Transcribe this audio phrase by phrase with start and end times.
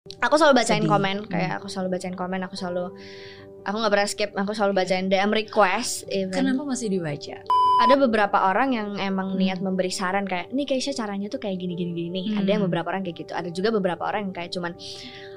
[0.00, 0.88] Aku selalu bacain Sedih.
[0.88, 1.28] komen, Hmm.
[1.28, 2.96] kayak aku selalu bacain komen, aku selalu
[3.60, 6.32] aku nggak pernah skip, aku selalu bacain DM request even.
[6.32, 7.36] Kenapa masih dibaca?
[7.80, 9.40] Ada beberapa orang yang emang Hmm.
[9.40, 12.40] niat memberi saran kayak, "Nih Keisha caranya tuh kayak gini gini gini." Hmm.
[12.40, 13.32] Ada yang beberapa orang kayak gitu.
[13.32, 14.72] Ada juga beberapa orang yang kayak cuman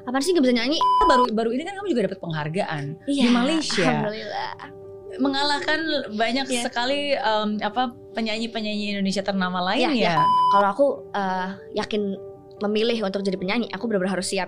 [0.02, 0.80] apa sih nggak bisa nyanyi?
[1.02, 3.84] Baru baru ini kan kamu juga dapat penghargaan Iya, di Malaysia.
[3.84, 4.52] Alhamdulillah.
[5.14, 5.80] mengalahkan
[6.18, 6.64] banyak Iya.
[6.66, 7.86] sekali em, apa
[8.18, 10.26] penyanyi-penyanyi Indonesia ternama lain Iya, ya.
[10.50, 12.18] Kalau aku eh, yakin
[12.64, 14.48] memilih untuk jadi penyanyi, aku benar-benar harus siap.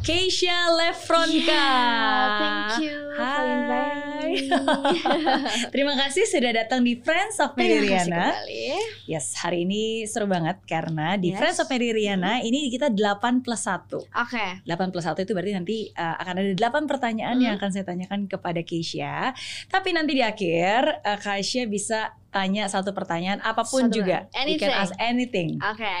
[0.00, 1.44] Keisha Lefronka.
[1.44, 3.44] Yeah, thank you for Hai.
[3.44, 4.72] inviting me.
[5.76, 8.32] Terima kasih sudah datang di Friends of Meridiana.
[8.32, 8.66] kembali.
[9.04, 11.38] Yes, hari ini seru banget karena di Yes.
[11.38, 13.92] Friends of Meridiana ini kita 8 plus 1.
[14.00, 14.46] Oke.
[14.64, 17.44] 8 plus 1 itu berarti nanti uh, akan ada 8 pertanyaan Hmm.
[17.44, 19.36] yang akan saya tanyakan kepada Keisha.
[19.68, 24.24] Tapi nanti di akhir uh, Keisha bisa tanya satu pertanyaan apa pun Satu juga.
[24.24, 24.46] pertanyaan.
[24.46, 24.80] You can Anything.
[24.80, 25.48] ask anything.
[25.60, 25.96] Oke.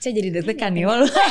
[0.00, 1.28] Saya jadi deg-degan nih walau ya.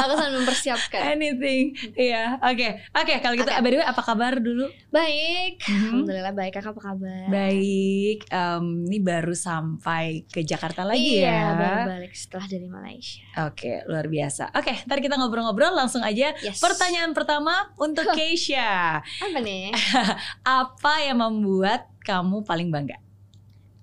[0.00, 1.12] Aku selalu mempersiapkan.
[1.12, 1.76] anything.
[1.92, 2.68] Iya, oke.
[2.94, 3.60] Oke, kalau gitu Oke.
[3.60, 4.64] by the way apa kabar dulu?
[4.88, 5.60] Baik.
[5.60, 5.76] Mhm.
[5.92, 6.56] Alhamdulillah baik.
[6.56, 7.28] Kakak apa kabar?
[7.28, 11.44] Baik, em, ini baru sampai ke Jakarta lagi iya, ya.
[11.52, 13.28] baru balik setelah dari Malaysia.
[13.44, 14.56] Oke, luar biasa.
[14.56, 16.32] Oke, ntar kita ngobrol-ngobrol langsung aja.
[16.40, 16.64] Yes.
[16.64, 19.04] Pertanyaan pertama untuk Keisha.
[19.04, 19.76] apa nih?
[20.64, 22.96] Apa yang membuat kamu paling bangga?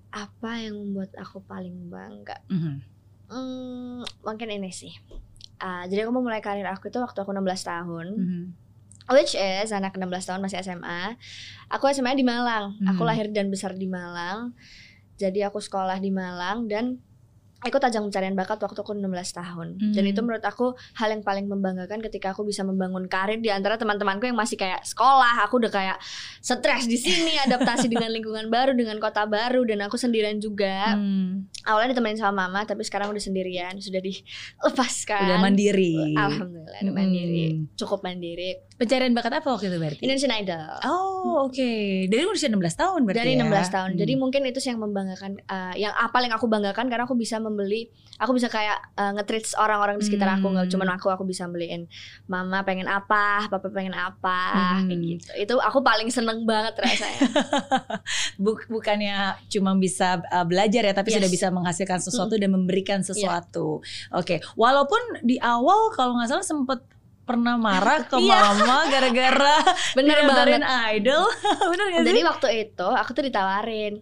[0.10, 2.40] Apa yang membuat aku paling bangga?
[2.48, 2.76] Mhm.
[3.28, 4.96] Hmm, mungkin ini sih.
[5.60, 8.08] Ah, jadi aku memulai karir aku itu waktu aku 16 tahun.
[8.16, 8.44] Mhm.
[9.08, 11.16] Which is anak 16 tahun masih SMA.
[11.72, 12.76] Aku SMA di Malang.
[12.88, 13.10] Aku Hmm.
[13.10, 14.52] lahir dan besar di Malang.
[15.16, 17.00] Jadi aku sekolah di Malang dan
[17.60, 19.02] ikut ajang pencarian bakat waktu aku 16
[19.34, 19.68] tahun.
[19.92, 20.12] Dan Hmm.
[20.12, 24.24] itu menurut aku hal yang paling membanggakan ketika aku bisa membangun karir di antara teman-temanku
[24.24, 25.42] yang masih kayak sekolah.
[25.44, 25.98] Aku udah kayak
[26.38, 30.94] stres di sini, adaptasi dengan lingkungan baru, dengan kota baru dan aku sendirian juga.
[30.94, 35.20] Hmm, Awalnya ditemenin sama mama, tapi sekarang udah sendirian, sudah dilepaskan.
[35.26, 36.14] Udah mandiri.
[36.14, 36.96] Alhamdulillah, udah Hmm.
[36.96, 37.46] mandiri.
[37.76, 38.62] Cukup mandiri.
[38.78, 40.02] Pencarian bakat apa waktu itu berarti?
[40.06, 40.78] Indonesian Idol.
[40.86, 41.72] Oh, oke.
[42.08, 43.42] Dari usia 16 tahun berarti dari ya?
[43.42, 43.90] 16 tahun.
[43.92, 44.00] Hmm.
[44.00, 47.42] Jadi mungkin itu sih yang membanggakan uh, yang apa yang aku banggakan karena aku bisa
[47.48, 47.88] membeli
[48.18, 50.74] aku bisa kayak uh, nge-treat orang-orang di sekitar aku nggak Hmm.
[50.74, 51.86] cuma aku aku bisa beliin
[52.26, 54.40] mama pengen apa, papa pengen apa
[54.76, 54.90] Hmm.
[54.90, 55.30] kayak gitu.
[55.38, 57.22] Itu aku paling seneng banget rasanya.
[58.38, 59.16] Buk- bukannya
[59.48, 61.18] cuma bisa uh, belajar ya, tapi Yes.
[61.18, 63.86] sudah bisa menghasilkan sesuatu dan memberikan sesuatu.
[64.12, 66.82] Oke, walaupun di awal kalau nggak salah sempet
[67.22, 68.40] pernah marah ke Iya.
[68.56, 69.58] mama gara-gara
[69.98, 70.64] Bener banget.
[70.96, 71.28] idol,
[71.68, 72.08] bener gak sih?
[72.08, 74.00] Jadi waktu itu aku tuh ditawarin.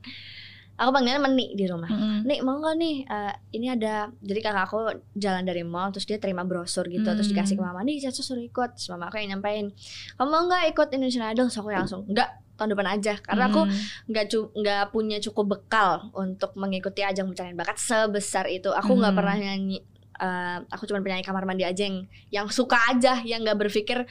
[0.75, 1.87] Aku panggilnya Meni di rumah.
[1.87, 2.23] Mm-mm.
[2.23, 4.77] Nih mau gak nih eh, ini ada jadi kakak aku
[5.13, 7.33] jalan dari mall terus dia terima brosur gitu terus Hmm.
[7.33, 9.71] dikasih ke mama nih Caca suruh ikut terus mama aku yang nyampein
[10.13, 13.61] kamu mau nggak ikut Indonesian Idol terus aku langsung enggak tahun depan aja karena aku
[13.61, 13.75] Hmm.
[14.05, 19.11] nggak cu- nggak punya cukup bekal untuk mengikuti ajang pencarian bakat sebesar itu aku nggak
[19.11, 19.19] Hmm.
[19.19, 19.79] pernah nyanyi
[20.15, 24.07] eh, aku cuma penyanyi kamar mandi aja yang yang suka aja yang nggak berpikir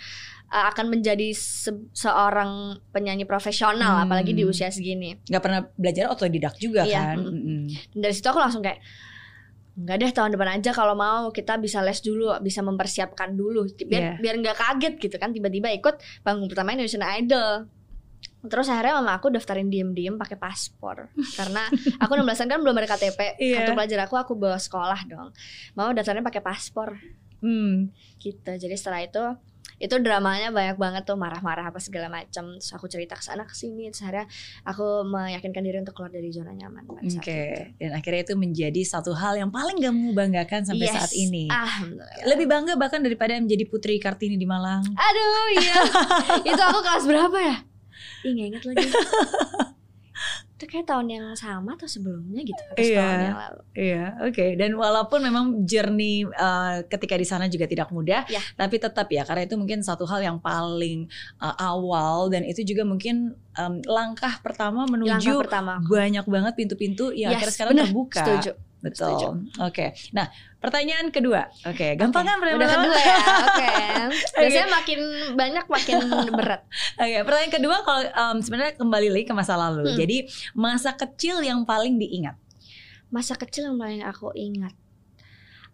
[0.54, 2.50] eh, akan menjadi se- seorang
[2.88, 4.04] penyanyi profesional Hmm.
[4.06, 7.18] apalagi di usia segini nggak pernah belajar otodidak juga Iya, kan?
[7.18, 7.26] mm.
[7.26, 7.60] Mm-mm.
[7.90, 8.78] Dan dari situ aku langsung kayak
[9.74, 14.02] Enggak deh tahun depan aja kalau mau kita bisa les dulu bisa mempersiapkan dulu biar
[14.06, 14.22] Iya.
[14.22, 17.66] biar nggak kaget gitu kan tiba-tiba ikut panggung pertama Indonesian Idol
[18.44, 21.66] terus akhirnya mama aku daftarin diem-diem pakai paspor karena
[21.98, 23.56] aku 16 kan belum ada KTP Iya.
[23.58, 25.34] kartu pelajar aku aku bawa sekolah dong
[25.74, 26.94] mama daftarnya pakai paspor
[27.40, 27.90] Hmm.
[28.16, 29.24] gitu jadi setelah itu
[29.74, 33.52] itu dramanya banyak banget tuh marah-marah apa segala macam terus aku cerita ke sana ke
[33.52, 34.26] sini terus akhirnya
[34.62, 37.20] aku meyakinkan diri untuk keluar dari zona nyaman Oke, itu.
[37.78, 40.94] dan akhirnya itu menjadi satu hal yang paling kamu banggakan sampai Yes.
[40.94, 41.48] saat ini.
[41.48, 42.24] Alhamdulillah.
[42.24, 44.84] Lebih bangga bahkan daripada menjadi Putri Kartini di Malang.
[44.86, 45.76] Aduh iya
[46.52, 47.56] Itu aku kelas berapa ya?
[48.22, 48.84] Ih inget lagi
[50.54, 52.94] Itu kayak tahun yang sama atau sebelumnya gitu Atau Iya.
[52.94, 54.46] setahun yang lalu Iya, oke.
[54.54, 58.38] Dan walaupun memang journey uh, ketika di sana juga tidak mudah, Ya.
[58.54, 62.82] tapi tetap ya karena itu mungkin satu hal yang paling uh, awal dan itu juga
[62.82, 65.90] mungkin um, langkah pertama Langkah menuju pertama aku.
[65.90, 67.86] banyak banget pintu-pintu yang Yes, akhirnya sekarang bener.
[67.90, 68.22] terbuka.
[68.22, 68.52] Setuju
[68.84, 69.48] Betul.
[69.64, 69.96] Oke.
[70.12, 70.28] Nah,
[70.64, 71.44] pertanyaan kedua.
[71.62, 73.16] Oke, gampang kan Udah pertanyaan kedua ya
[73.46, 73.68] Oke
[74.34, 75.00] Biasanya makin
[75.36, 75.96] banyak makin
[76.32, 76.62] berat
[76.96, 79.84] Oke, pertanyaan kedua kalau um, sebenarnya kembali lagi ke masa lalu.
[79.84, 79.96] Hmm.
[79.96, 80.16] Jadi
[80.52, 82.40] masa kecil yang paling diingat.
[83.08, 84.72] Masa kecil yang paling aku ingat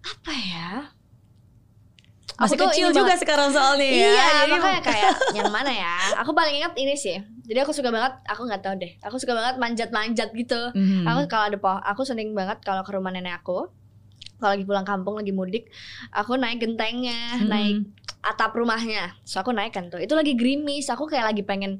[0.01, 0.71] Apa ya?
[2.35, 3.21] Masih Aku kecil juga banget.
[3.21, 4.01] sekarang soalnya ya.
[4.09, 5.93] Iya, Jadi- makanya kayak yang mana ya?
[6.25, 7.21] Aku paling ingat ini sih.
[7.45, 8.97] Jadi aku suka banget, aku nggak tahu deh.
[9.05, 10.73] Aku suka banget manjat-manjat gitu.
[10.73, 11.05] Mhm.
[11.05, 13.69] Aku kalau ada pohon, aku sering banget kalau ke rumah nenek aku.
[14.41, 15.69] Kalau lagi pulang kampung lagi mudik,
[16.11, 17.47] aku naik gentengnya, Mhm.
[17.47, 17.77] naik
[18.21, 19.15] atap rumahnya.
[19.23, 20.01] So aku naik kan tuh.
[20.01, 21.79] Itu lagi gerimis, aku kayak lagi pengen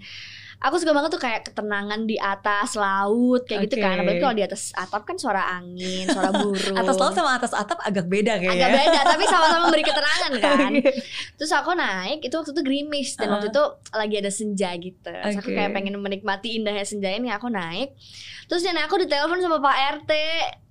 [0.61, 4.45] aku suka banget tuh kayak ketenangan di atas laut kayak gitu kan apalagi kalau di
[4.45, 8.61] atas atap kan suara angin suara burung Atas laut sama atas atap agak beda kayaknya.
[8.61, 10.93] agak beda tapi sama-sama memberi keterangan kan Oke.
[11.41, 15.37] terus aku naik itu waktu itu gerimis dan waktu itu lagi ada senja gitu terus
[15.41, 15.57] aku Oke.
[15.57, 17.97] kayak pengen menikmati indahnya senja ini aku naik
[18.45, 20.13] terus nenek aku ditelepon sama Pak RT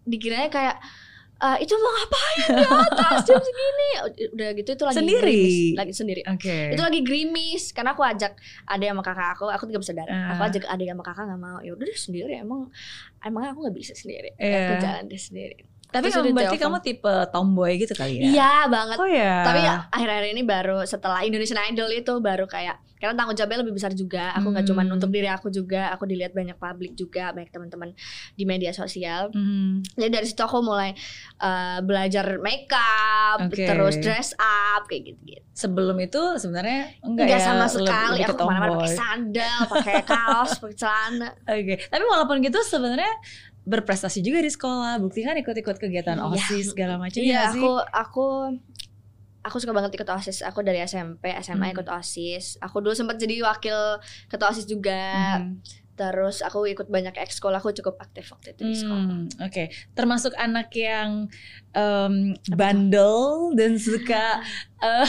[0.05, 0.77] dikiranya kayak
[1.39, 3.89] "Eh, itu mau ngapain di atas jam segini
[4.29, 5.23] udah gitu itu lagi Sendiri?
[5.23, 5.55] gerimis.
[5.73, 6.57] lagi sendiri Oke.
[6.69, 10.35] itu lagi gerimis karena aku ajak ada sama kakak aku aku tiga bersaudara Ah.
[10.35, 12.67] aku ajak adik sama kakak nggak mau ya udah sendiri emang
[13.21, 14.59] emang aku nggak bisa sendiri Iya.
[14.59, 15.57] aku jalan deh sendiri
[15.89, 18.23] Tapi udah berarti kamu tipe tomboy gitu kali ya?
[18.23, 19.41] iya banget Oh ya.
[19.41, 23.73] tapi ya, akhir-akhir ini baru setelah Indonesian Idol itu baru kayak karena tanggung jawabnya lebih
[23.73, 24.91] besar juga aku nggak cuma Hmm.
[24.91, 27.95] untuk diri aku juga aku dilihat banyak publik juga banyak teman-teman
[28.33, 29.79] di media sosial Hmm.
[29.95, 30.91] jadi dari situ aku mulai
[31.37, 33.63] uh, belajar makeup Oke.
[33.63, 38.31] terus dress up kayak gitu-gitu Sebelum itu sebenarnya enggak, Enggak ya, sama sekali lebih aku
[38.31, 43.11] ke ke mana-mana pakai sandal pakai kaos pakai celana Oke, tapi walaupun gitu sebenarnya
[43.69, 44.97] berprestasi juga di sekolah.
[44.97, 46.25] Bukti kan ikut-ikut kegiatan Iya.
[46.25, 47.61] OSIS segala macam Iya, ya sih?
[47.61, 48.25] aku aku
[49.39, 50.41] aku suka banget ikut OSIS.
[50.43, 51.73] Aku dari SMP, SMA Hmm.
[51.73, 52.57] ikut OSIS.
[52.59, 53.77] Aku dulu sempat jadi wakil
[54.27, 55.37] ketua OSIS juga.
[55.39, 55.61] Mhm.
[55.99, 57.51] Terus aku ikut banyak ekskul.
[57.51, 59.03] Aku cukup aktif waktu itu di sekolah.
[59.03, 61.27] Hmm, Oke, termasuk anak yang
[61.69, 62.13] em,
[62.49, 64.39] bandel dan suka
[64.79, 65.05] eh,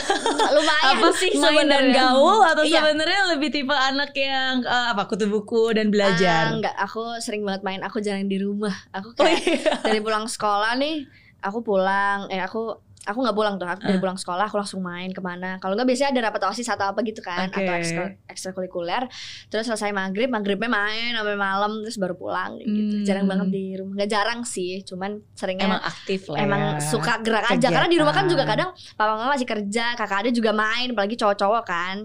[0.50, 2.82] Lumayan apa sih main dan gaul atau Iya.
[2.82, 6.50] sebenarnya lebih tipe anak yang eh, apa kutu buku dan belajar?
[6.50, 7.80] enggak, aku sering banget main.
[7.80, 8.74] Aku jarang di rumah.
[8.90, 9.78] Aku Oh kayak iya.
[9.80, 11.06] dari pulang sekolah nih,
[11.38, 12.26] aku pulang.
[12.28, 13.64] Eh aku aku nggak pulang tuh.
[13.64, 14.02] Aku dari Ah.
[14.02, 15.56] pulang sekolah aku langsung main ke mana.
[15.56, 17.58] Kalau nggak biasanya ada rapat osis atau apa gitu kan, Oke.
[17.58, 19.08] atau ekstra ekstrakurikuler.
[19.46, 22.70] Terus selesai maghrib, maghribnya main sampai malam, terus baru pulang gitu.
[22.70, 23.02] Hmm.
[23.02, 23.94] Jarang banget di rumah.
[23.96, 26.80] Nggak jarang sih, cuman seringnya Emang aktif lah emang ya.
[26.82, 27.68] suka gerak aja.
[27.68, 28.72] Karena di rumah kan juga Kegiatan.
[28.74, 31.96] kadang papa mama masih kerja, kakak ada juga main, apalagi cowok-cowok kan.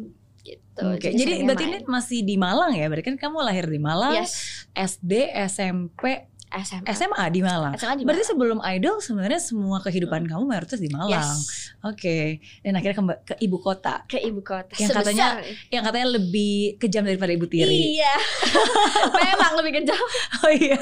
[0.42, 0.78] Gitu.
[0.78, 1.90] Oke, jadi seringnya berarti ini main.
[1.90, 2.86] masih di Malang ya?
[2.86, 4.32] Berarti kan kamu lahir di Malang, yes,
[4.70, 5.12] SD,
[5.50, 6.04] SMP,
[6.58, 6.88] SMA.
[6.88, 7.74] SMA di Malang.
[7.76, 8.32] SMA di Berarti Malang.
[8.32, 11.12] sebelum idol sebenarnya semua kehidupan kamu mayoritas di Malang.
[11.12, 14.74] yes, Oke, dan akhirnya ke, ke ibu kota ke ibu kota.
[14.76, 15.70] Yang katanya- Sebesar.
[15.70, 17.96] yang katanya lebih kejam daripada ibu tiri.
[17.96, 18.16] Iya.
[19.18, 20.02] Memang lebih kejam.
[20.42, 20.80] Oh iya.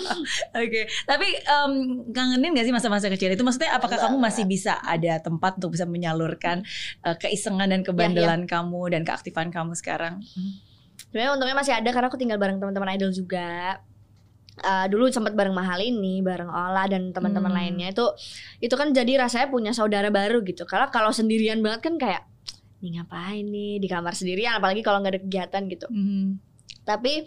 [0.60, 1.72] Oke, tapi em,
[2.10, 3.40] kangenin gak sih masa-masa kecil itu?
[3.40, 6.62] Maksudnya apakah kamu masih bisa ada tempat untuk bisa menyalurkan
[7.00, 10.20] eh, keisengan dan kebandelan kamu dan keaktifan kamu sekarang?
[11.06, 13.78] Sebenarnya untungnya masih ada karena aku tinggal bareng teman-teman idol juga.
[14.54, 17.58] Eh, dulu sempat bareng Mahal ini, bareng Ola dan teman-teman Hmm.
[17.58, 18.06] lainnya itu
[18.62, 20.62] itu kan jadi rasanya punya saudara baru gitu.
[20.62, 22.22] Karena kalau sendirian banget kan kayak
[22.78, 25.86] nih ngapain nih di kamar sendirian apalagi kalau nggak ada kegiatan gitu.
[25.90, 26.38] Hmm.
[26.86, 27.26] Tapi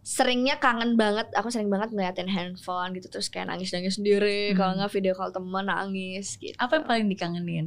[0.00, 4.56] seringnya kangen banget, aku sering banget ngeliatin handphone gitu terus kayak nangis-nangis sendiri, Hmm.
[4.56, 6.56] kalau nggak video call temen nangis gitu.
[6.56, 7.66] Apa yang paling dikangenin?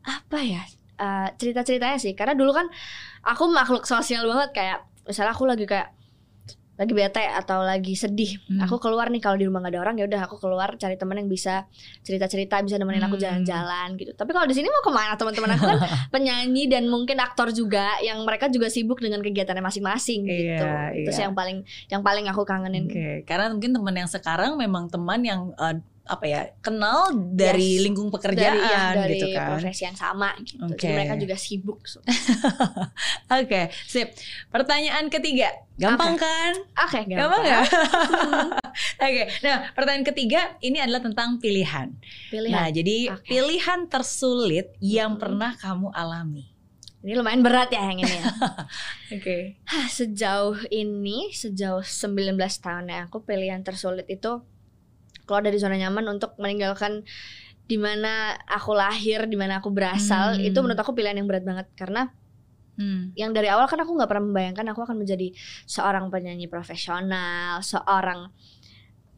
[0.00, 0.64] apa ya
[0.96, 2.68] eh, cerita-ceritanya sih karena dulu kan
[3.20, 5.92] aku makhluk sosial banget kayak misalnya aku lagi kayak
[6.80, 8.64] lagi bete atau lagi sedih Hmm.
[8.64, 11.12] aku keluar nih kalau di rumah gak ada orang ya udah aku keluar cari temen
[11.14, 11.68] yang bisa
[12.00, 13.44] cerita-cerita bisa nemenin aku Hmm.
[13.44, 15.76] jalan-jalan gitu tapi kalau di sini mau ke mana teman-teman aku kan
[16.14, 21.04] penyanyi dan mungkin aktor juga yang mereka juga sibuk dengan kegiatannya masing-masing gitu Iya, itu
[21.04, 21.12] iya.
[21.12, 25.20] sih yang paling yang paling aku kangenin Oke, karena mungkin teman yang sekarang memang teman
[25.20, 25.76] yang eh,
[26.10, 27.86] apa ya kenal dari Yes.
[27.86, 29.46] lingkung dari pekerjaan yang dari gitu kan.
[29.54, 30.74] profesi yang sama gitu Oke.
[30.74, 32.02] jadi mereka juga sibuk so.
[33.38, 34.10] Oke, sip.
[34.50, 36.52] Pertanyaan ketiga, gampang kan?
[36.82, 37.62] oke Gampang ya?
[39.06, 41.94] Oke, nah pertanyaan ketiga ini adalah tentang pilihan.
[42.28, 43.30] pilihan Nah, jadi Oke.
[43.30, 45.22] pilihan tersulit yang Mm-mm.
[45.22, 46.50] pernah kamu alami.
[47.00, 48.24] Ini lumayan berat ya yang ini ya.
[49.16, 49.56] Oke.
[49.64, 54.44] Hah, sejauh ini, sejauh 19 tahun ya, aku pilihan tersulit itu
[55.30, 57.06] keluar dari zona nyaman untuk meninggalkan
[57.64, 60.34] di mana aku lahir, di mana aku berasal.
[60.34, 60.42] Hmm.
[60.42, 62.10] Itu menurut aku pilihan yang berat banget karena
[62.74, 63.12] Hmm.
[63.12, 65.36] yang dari awal kan aku nggak pernah membayangkan aku akan menjadi
[65.68, 68.32] seorang penyanyi profesional, seorang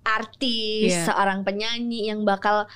[0.03, 1.15] artis, Iya.
[1.15, 2.67] seorang penyanyi yang bakal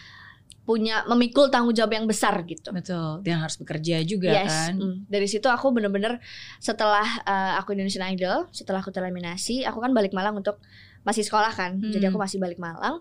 [0.62, 2.71] punya memikul tanggung jawab yang besar gitu.
[2.71, 4.75] Betul, dia harus bekerja juga Yes, kan.
[4.78, 4.97] mm.
[5.07, 6.19] dari situ aku bener-bener
[6.59, 10.59] setelah uh, aku Indonesian Idol, setelah aku tereliminasi, aku kan balik Malang untuk
[11.02, 11.90] masih sekolah kan, Hmm.
[11.95, 12.99] jadi aku masih balik Malang.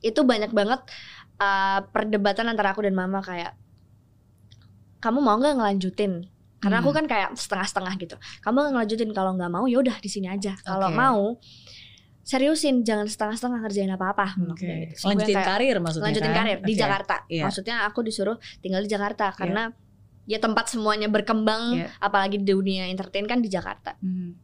[0.00, 0.80] Itu banyak banget
[1.36, 3.54] uh, perdebatan antara aku dan Mama kayak,
[4.98, 6.26] kamu mau nggak ngelanjutin?
[6.56, 6.98] Karena aku Hmm.
[6.98, 8.16] kan kayak setengah-setengah gitu.
[8.40, 10.56] Kamu nggak ngelanjutin kalau nggak mau, ya udah di sini aja.
[10.64, 10.96] Kalau Oke.
[10.96, 11.22] mau,
[12.26, 14.34] seriusin, jangan setengah-setengah ngerjain apa-apa.
[14.50, 14.66] Oke.
[14.90, 14.98] Gitu.
[14.98, 16.38] So, gue Lanjutin kayak- karir maksudnya lanjutin kan?
[16.42, 16.72] karir di.
[16.74, 17.16] Jakarta.
[17.28, 17.42] Iya.
[17.46, 19.70] Maksudnya aku disuruh tinggal di Jakarta karena
[20.26, 21.88] ya tempat semuanya berkembang, Iya.
[22.02, 23.94] apalagi di dunia entertain kan di Jakarta.
[24.02, 24.34] Hmm.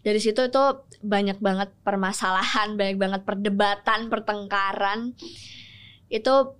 [0.00, 0.62] Dari situ itu
[1.00, 5.12] banyak banget permasalahan, banyak banget perdebatan, pertengkaran.
[6.08, 6.56] Itu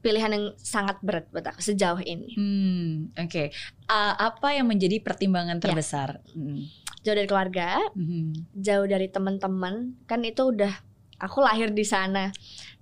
[0.00, 2.36] pilihan yang sangat berat buat aku sejauh ini.
[2.36, 3.48] Hmm, oke.
[3.88, 5.62] Uh, apa yang menjadi pertimbangan Ya.
[5.64, 6.20] terbesar?
[6.36, 6.66] Hmm.
[7.00, 8.52] Jauh dari keluarga, Mhm.
[8.58, 10.72] jauh dari teman-teman, kan itu udah
[11.16, 12.28] aku lahir di sana.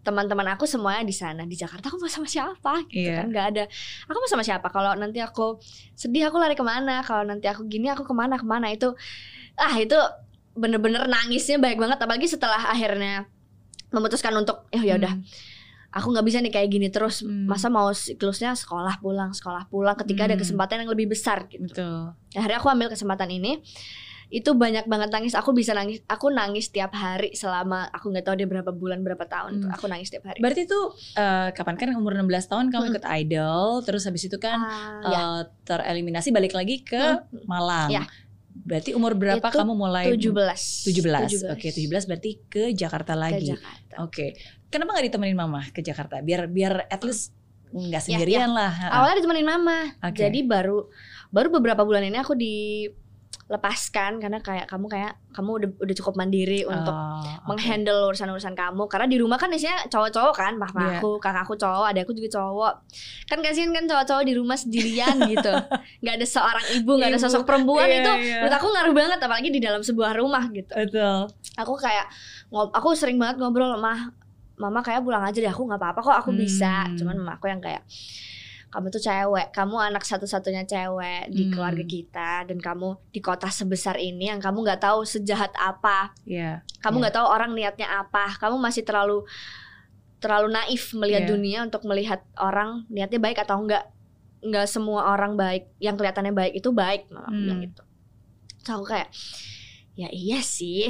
[0.02, 1.86] Teman-teman aku semuanya di sana di Jakarta.
[1.86, 2.82] Aku mau sama siapa?
[2.90, 3.22] Gitu Iya.
[3.22, 3.64] kan nggak ada.
[4.10, 4.66] Aku mau sama siapa?
[4.66, 5.62] Kalau nanti aku
[5.94, 7.06] sedih aku lari ke mana?
[7.06, 8.90] Kalau nanti aku gini aku ke mana ke mana itu
[9.54, 9.96] ah itu
[10.52, 11.96] bener-bener nangisnya baik banget.
[11.96, 13.24] Apalagi setelah akhirnya
[13.88, 15.24] memutuskan untuk "Eh, ya udah Hmm.
[15.90, 17.44] aku nggak bisa nih kayak gini terus Hmm.
[17.44, 20.40] masa mau siklusnya sekolah pulang sekolah pulang ketika ada Hmm.
[20.40, 22.16] kesempatan yang lebih besar gitu Betul.
[22.32, 23.60] akhirnya aku ambil kesempatan ini
[24.32, 28.34] itu banyak banget nangis aku bisa nangis aku nangis tiap hari selama aku nggak tahu
[28.34, 29.70] dia berapa bulan berapa tahun Hmm.
[29.70, 32.92] aku nangis tiap hari Berarti tuh eh, kapan kan umur 16 tahun kamu Hmm.
[32.92, 35.20] ikut idol, terus habis itu kan Ah, ya.
[35.20, 37.44] eh, tereliminasi balik lagi ke Hmm.
[37.44, 37.92] Malang.
[37.92, 38.08] Ya.
[38.52, 40.28] Berarti umur berapa Itu kamu mulai 17
[40.92, 41.48] 17.
[41.56, 43.48] Oke, 17 berarti ke Jakarta ke lagi.
[43.56, 44.36] Jakarta Oke.
[44.68, 46.20] Kenapa nggak ditemenin mama ke Jakarta?
[46.20, 47.32] Biar biar at least
[47.72, 48.72] nggak Ya, sendirian lah.
[48.92, 50.20] Awalnya ditemenin mama Oke.
[50.28, 50.92] jadi baru
[51.32, 52.36] baru beberapa bulan ini aku
[53.42, 57.48] dilepaskan karena kayak kamu kayak kamu udah udah cukup mandiri untuk Oh, oke.
[57.48, 60.98] menghandle urusan-urusan kamu karena di rumah kan isinya cowok-cowok kan mama Iya.
[60.98, 62.74] aku kakak aku cowok ada aku juga cowok
[63.26, 65.52] kan kasihan kan cowok-cowok di rumah sendirian gitu
[66.00, 68.36] nggak ada seorang ibu nggak ada sosok perempuan Iya, itu iya.
[68.40, 71.18] menurut aku ngaruh banget apalagi di dalam sebuah rumah gitu Betul.
[71.54, 72.06] aku kayak
[72.48, 74.16] ngob aku sering banget ngobrol sama
[74.54, 76.94] mama kayak pulang aja deh aku nggak apa-apa kok aku bisa Hmm.
[76.94, 77.82] cuman mama aku yang kayak
[78.72, 81.52] kamu tuh cewek, kamu anak satu-satunya cewek di Hmm.
[81.52, 86.64] keluarga kita dan kamu di kota sebesar ini yang kamu nggak tahu sejahat apa Iya.
[86.80, 87.02] kamu Iya.
[87.04, 89.28] nggak tahu orang niatnya apa kamu masih terlalu
[90.18, 91.30] terlalu naif melihat Iya.
[91.30, 93.84] dunia untuk melihat orang niatnya baik atau enggak
[94.40, 97.40] nggak semua orang baik yang kelihatannya baik itu baik aku Hmm.
[97.44, 97.82] bilang gitu
[98.58, 99.08] Terus aku kayak
[99.92, 100.88] ya iya sih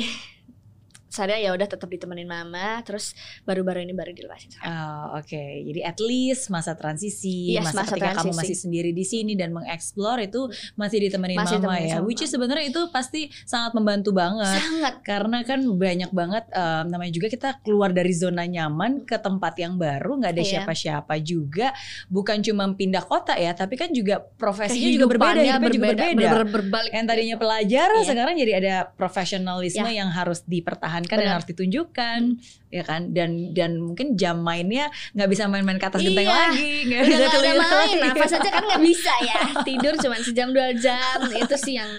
[1.13, 5.45] saya ya udah tetap ditemenin mama terus baru-baru ini baru dilepasin Oh, oke.
[5.63, 8.39] Jadi at least masa transisi, Yes, masa, masa ketika kamu transisi.
[8.41, 11.95] masih sendiri di sini dan mengeksplor itu masih ditemenin Masih mama ditemenin ya.
[11.95, 14.57] sama Which is sebenarnya itu pasti sangat membantu banget.
[14.57, 19.53] sangat Karena kan banyak banget em, namanya juga kita keluar dari zona nyaman ke tempat
[19.59, 20.51] yang baru, nggak ada Iya.
[20.57, 21.77] siapa-siapa juga.
[22.09, 26.05] Bukan cuma pindah kota ya, tapi kan juga profesinya juga berbeda, hidupnya juga berbeda.
[26.09, 27.43] bener-bener berbalik yang tadinya gitu.
[27.43, 28.07] pelajar Iya.
[28.07, 31.35] sekarang jadi ada profesionalisme yang harus dipertahankan dan Benar.
[31.37, 32.21] harus ditunjukkan
[32.69, 33.11] ya kan?
[33.11, 36.35] Dan dan mungkin jam mainnya nggak bisa main-main ke atas genteng Iya.
[36.49, 37.57] lagi nggak bisa nggak ada main.
[37.59, 37.97] lagi.
[38.01, 39.39] nafas aja kan nggak bisa ya.
[39.63, 41.19] Tidur cuma sejam dua jam.
[41.33, 41.91] Itu sih yang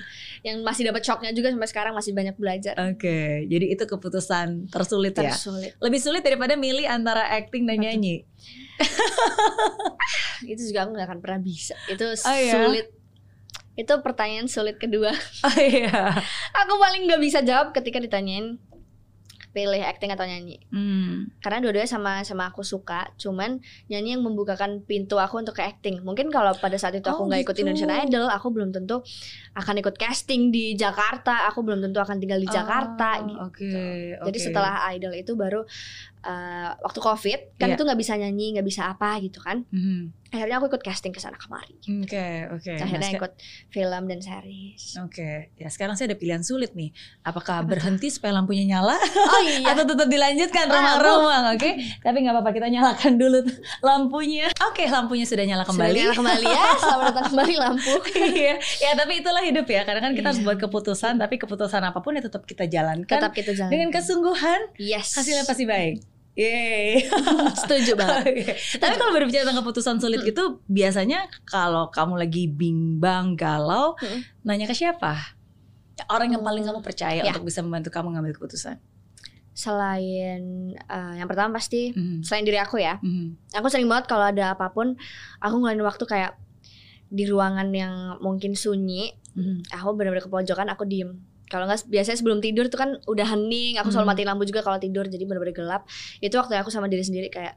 [0.43, 2.75] yang masih dapat shocknya juga sampai sekarang masih banyak belajar.
[2.77, 5.31] Oke jadi itu keputusan tersulit ya?
[5.31, 5.71] Tersulit.
[5.77, 7.85] Lebih sulit daripada milih antara acting dan Betul.
[7.89, 8.15] nyanyi.
[10.43, 11.75] Itu juga aku nggak akan pernah bisa.
[11.87, 12.53] Itu Oh, iya?
[12.59, 12.87] sulit.
[13.73, 15.09] Itu pertanyaan sulit kedua.
[15.41, 16.13] Oh iya.
[16.59, 18.59] Aku paling nggak bisa jawab ketika ditanyain
[19.53, 20.57] pilih acting atau nyanyi.
[20.73, 21.29] Hmm.
[21.39, 26.01] karena dua-duanya sama sama aku suka cuman nyanyi yang membukakan pintu aku untuk ke acting.
[26.01, 27.61] Mungkin kalau pada saat itu Oh, aku nggak ikut gitu.
[27.61, 29.05] Indonesian Idol aku belum tentu
[29.53, 31.45] akan ikut casting di Jakarta.
[31.53, 33.39] Aku belum tentu akan tinggal di Jakarta Oh, gitu.
[33.45, 33.73] Oke.
[34.25, 35.61] jadi setelah idol itu baru
[36.23, 37.75] uh, waktu covid kan Iya.
[37.75, 40.11] itu nggak bisa nyanyi nggak bisa apa gitu kan Mhm.
[40.29, 43.33] akhirnya aku ikut casting ke sana kemari oke oke Nah, akhirnya seka- ikut
[43.69, 46.89] film dan series Oke, ya sekarang saya ada pilihan sulit nih.
[47.21, 51.69] Apakah berhenti supaya lampunya nyala oh iya atau tetap dilanjutkan remang-remang, oke?
[51.99, 53.39] Tapi nggak apa-apa kita nyalakan dulu
[53.79, 54.47] lampunya.
[54.63, 55.97] Oke, lampunya sudah nyala Sudah kembali.
[55.99, 57.93] nyala kembali ya selamat datang kembali lampu
[58.35, 59.81] Iya, ya tapi itulah hidup ya.
[59.83, 60.47] Karena kan kita harus Iya.
[60.47, 64.59] buat keputusan, tapi keputusan apa pun ya tetap kita jalankan tetap kita jalan dengan kesungguhan.
[64.77, 66.12] yes Hasilnya pasti baik.
[66.33, 67.05] Yeay.
[67.61, 68.43] setuju banget Oke.
[68.77, 74.25] Tapi kalau berbicara tentang keputusan sulit gitu, biasanya kalau kamu lagi bimbang, galau, Hmm.
[74.41, 75.37] nanya ke siapa?
[76.09, 76.73] Orang yang paling Hmm.
[76.73, 77.29] kamu percaya Ya.
[77.29, 78.81] untuk bisa membantu kamu ngambil keputusan.
[79.53, 80.41] selain
[80.89, 82.25] uh, yang pertama pasti Mhm.
[82.25, 83.53] selain diri aku ya Mhm.
[83.53, 84.97] aku sering banget kalau ada apa pun
[85.37, 86.33] aku ngelain waktu kayak
[87.07, 89.69] di ruangan yang mungkin sunyi Mhm.
[89.69, 93.77] aku benar-benar ke pojokan aku diem kalau nggak biasanya sebelum tidur tuh kan udah hening
[93.77, 94.11] aku selalu Hmm.
[94.13, 95.81] matiin lampu juga kalau tidur jadi benar-benar gelap
[96.17, 97.53] itu waktu aku sama diri sendiri kayak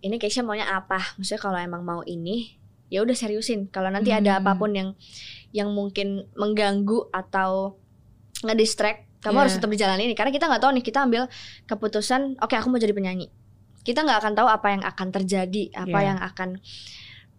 [0.00, 2.54] ini Keisha maunya apa maksudnya kalau emang mau ini
[2.88, 4.40] ya udah seriusin kalau nanti ada Hmm.
[4.40, 4.88] apa pun yang
[5.50, 7.76] yang mungkin mengganggu atau
[8.40, 9.40] ngedistract kamu Iya.
[9.42, 11.22] harus tetap di jalan ini karena kita nggak tahu nih kita ambil
[11.66, 13.26] keputusan oke aku mau jadi penyanyi
[13.82, 16.06] kita nggak akan tahu apa yang akan terjadi apa Iya.
[16.06, 16.48] yang akan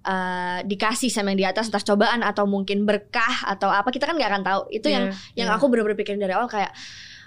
[0.04, 4.16] uh, dikasih sama yang di atas entah cobaan atau mungkin berkah atau apa kita kan
[4.16, 5.58] nggak akan tahu itu yang Iya, yang iya.
[5.58, 6.72] aku benar-benar pikirin dari awal kayak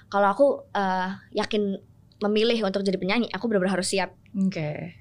[0.09, 1.76] kalau aku uh, yakin
[2.21, 4.95] memilih untuk jadi penyanyi aku benar-benar harus siap Oke.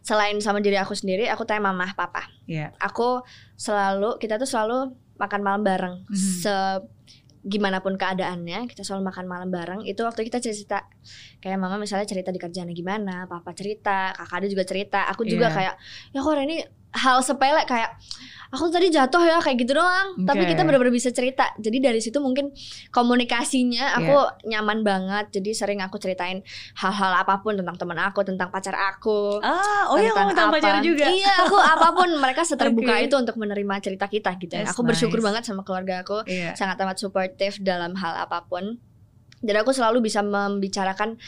[0.00, 2.70] selain sama diri aku sendiri aku tanya mama papa Iya.
[2.78, 3.22] aku
[3.54, 6.16] selalu kita tuh selalu makan malam bareng Mhm.
[6.40, 6.54] se
[7.42, 10.86] gimana pun keadaannya kita selalu makan malam bareng itu waktu kita cerita
[11.42, 15.50] kayak mama misalnya cerita di kerjaannya gimana papa cerita kakak ada juga cerita aku juga
[15.50, 15.54] Iya.
[15.58, 15.74] kayak
[16.14, 16.58] ya kok ini
[16.92, 17.96] hal sepele kayak
[18.48, 20.52] aku tadi jatuh ya kayak gitu doang tapi Oke.
[20.52, 22.52] kita benar-benar bisa cerita jadi dari situ mungkin
[22.92, 26.44] komunikasinya aku nyaman banget jadi sering aku ceritain
[26.76, 30.56] hal-hal apa pun tentang teman aku tentang pacar aku Ah, oh ya ngomong tentang apa.
[30.60, 31.08] pacar juga.
[31.08, 33.08] Iya, aku apa pun mereka seterbuka Oke.
[33.08, 34.52] itu untuk menerima cerita kita gitu.
[34.54, 34.68] ya.
[34.68, 35.26] That's aku bersyukur nice.
[35.26, 36.54] banget sama keluarga aku, Iya.
[36.54, 38.78] sangat amat supportive dalam hal apa pun.
[39.42, 41.18] Dan aku selalu bisa membicarakan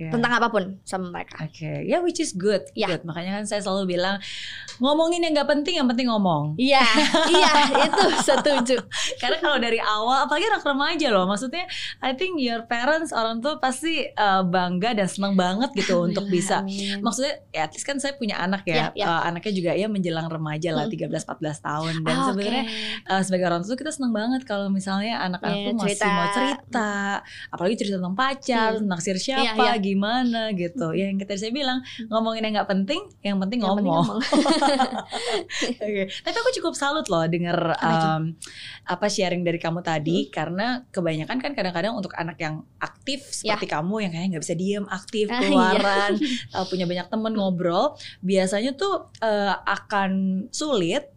[0.00, 0.10] Iya.
[0.10, 1.44] tentang apa pun sama mereka.
[1.44, 2.64] Oke, ya which is good.
[2.72, 2.88] Ya.
[2.88, 3.04] Good.
[3.04, 4.16] Makanya kan saya selalu bilang
[4.78, 6.56] ngomongin yang nggak penting, yang penting ngomong.
[6.56, 6.80] Iya,
[7.34, 7.50] iya,
[7.84, 8.80] itu setuju.
[9.16, 13.58] Karena kalau dari awal, apalagi anak remaja loh, maksudnya I think your parents orang tua
[13.58, 16.64] pasti uh, bangga dan senang banget gitu untuk bisa.
[16.64, 17.00] Amin.
[17.00, 19.06] Maksudnya ya at least kan saya punya anak ya, Yap, yap.
[19.06, 20.96] Uh, anaknya juga ya menjelang remaja lah, Hmm.
[20.96, 21.92] 13-14 tahun.
[22.00, 23.10] Dan Ah, sebenarnya oke.
[23.10, 26.08] uh, sebagai orang tua kita senang banget kalau misalnya anak-anak Iya, tuh masih cerita.
[26.08, 26.90] mau cerita,
[27.48, 28.80] apalagi cerita tentang pacar, Hmm.
[28.82, 29.72] tentang siapa, Iya, iya.
[29.90, 30.94] Gimana gitu.
[30.94, 34.06] Ya yang kita saya bilang ngomongin yang nggak penting, yang penting Yang penting ngomong.
[34.06, 34.20] ngomong.
[35.82, 37.38] Oke, tapi aku cukup salut loh itu?
[37.80, 38.22] um,
[38.86, 40.30] apa sharing dari kamu tadi Hmm.
[40.30, 43.72] karena kebanyakan kan kadang-kadang untuk anak yang aktif seperti Ya.
[43.78, 45.42] kamu yang kayaknya nggak bisa diem, aktif, Ah, iya.
[45.42, 46.12] keluaran,
[46.54, 50.10] uh, punya banyak temen ngobrol, biasanya tuh uh, akan
[50.50, 51.08] sulit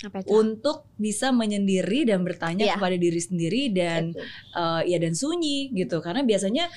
[0.00, 0.28] Apa itu?
[0.32, 2.74] untuk bisa menyendiri dan bertanya Iya.
[2.76, 4.24] kepada diri sendiri dan Betul.
[4.54, 6.68] uh, ya dan sunyi gitu karena biasanya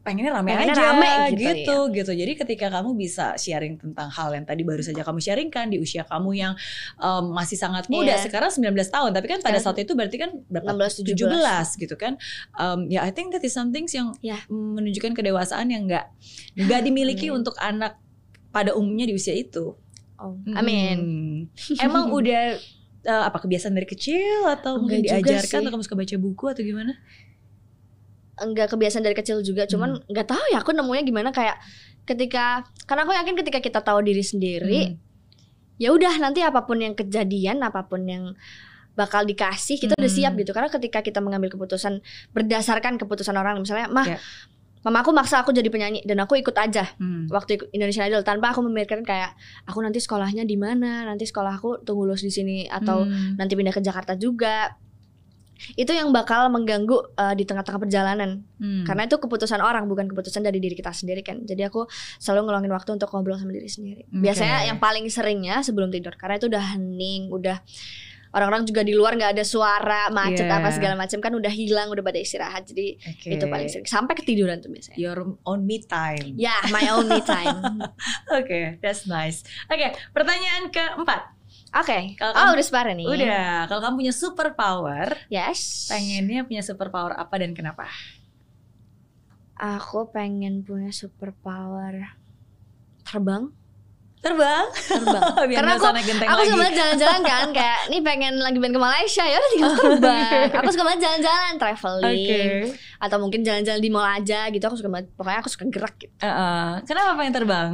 [0.00, 4.32] pengennya rame Pengennya aja rame gitu gitu, gitu jadi ketika kamu bisa sharing tentang hal
[4.32, 6.52] yang tadi baru saja kamu sharingkan di usia kamu yang
[6.96, 8.24] um, masih sangat muda Iya.
[8.24, 12.16] sekarang 19 tahun tapi kan pada saat itu berarti kan berapa 16 17 gitu kan
[12.56, 14.40] um, ya I think that is something yang Ya.
[14.48, 16.08] menunjukkan kedewasaan yang nggak
[16.56, 17.44] nggak dimiliki Amin.
[17.44, 18.00] untuk anak
[18.50, 19.76] pada umumnya di usia itu
[20.20, 21.48] Oh, amin.
[21.56, 21.80] Hmm.
[21.80, 22.60] Emang udah
[23.08, 26.44] uh, apa kebiasaan dari kecil atau mungkin Enggak juga diajarkan atau kamu suka baca buku
[26.52, 26.92] atau gimana?
[28.40, 29.70] Enggak kebiasaan dari kecil juga Hmm.
[29.70, 31.60] cuman nggak tahu ya aku nemunya gimana kayak
[32.02, 34.96] ketika karena aku yakin ketika kita tahu diri sendiri Hmm.
[35.76, 38.32] ya udah nanti apa pun yang kejadian apa pun yang
[38.92, 40.18] bakal dikasih kita udah Hmm.
[40.18, 44.18] siap gitu karena ketika kita mengambil keputusan berdasarkan keputusan orang misalnya mah Ya.
[44.80, 47.28] mama aku maksa aku jadi penyanyi dan aku ikut aja Hmm.
[47.28, 51.56] waktu ikut Indonesian Idol tanpa aku memikirkan kayak aku nanti sekolahnya di mana nanti sekolah
[51.56, 53.36] aku tunggu lulus di sini atau Hmm.
[53.36, 54.72] nanti pindah ke Jakarta juga
[55.74, 58.84] itu yang bakal mengganggu uh, di tengah-tengah perjalanan Hmm.
[58.84, 62.68] karena itu keputusan orang bukan keputusan dari diri kita sendiri kan jadi aku selalu ngeluangin
[62.70, 64.20] waktu untuk ngobrol sama diri sendiri Oke.
[64.20, 67.56] biasanya yang paling seringnya sebelum tidur karena itu udah hening udah
[68.30, 70.54] orang-orang juga di luar nggak ada suara macet Yeah.
[70.54, 73.26] apa segala macam kan udah hilang udah pada istirahat jadi Oke.
[73.32, 76.36] itu paling sering sampai ketiduran tuh biasanya Your own me time.
[76.36, 77.58] ya my own me time
[78.38, 79.42] Oke, that's nice.
[79.66, 81.39] Oke, pertanyaan keempat.
[81.70, 83.06] Oke Kalau oh kamu- udah separuh nih.
[83.06, 85.86] Udah, kalau kamu punya superpower, yes.
[85.86, 87.86] pengennya punya superpower apa dan kenapa?
[89.60, 92.16] aku pengen punya superpower
[93.04, 93.52] terbang.
[94.20, 94.68] Terbang.
[94.72, 95.22] terbang.
[95.48, 99.24] Biar karena aku aku suka banget jalan-jalan kan kayak ini pengen lagi pengen ke Malaysia
[99.24, 100.48] ya udah tinggal terbang.
[100.60, 102.64] Aku suka banget jalan-jalan traveling
[103.00, 105.12] atau mungkin jalan-jalan di mall aja gitu aku suka banget.
[105.16, 106.12] Pokoknya aku suka gerak gitu.
[106.24, 106.80] Uh-uh.
[106.88, 107.72] Kenapa pengen terbang?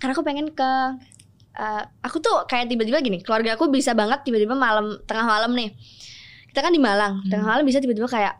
[0.00, 0.72] karena aku pengen ke
[1.60, 5.76] eh, aku tuh kayak tiba-tiba gini keluarga aku bisa banget tiba-tiba malam tengah malam nih.
[6.48, 7.28] Kita kan di Malang Hmm.
[7.28, 8.34] tengah malam bisa tiba-tiba kayak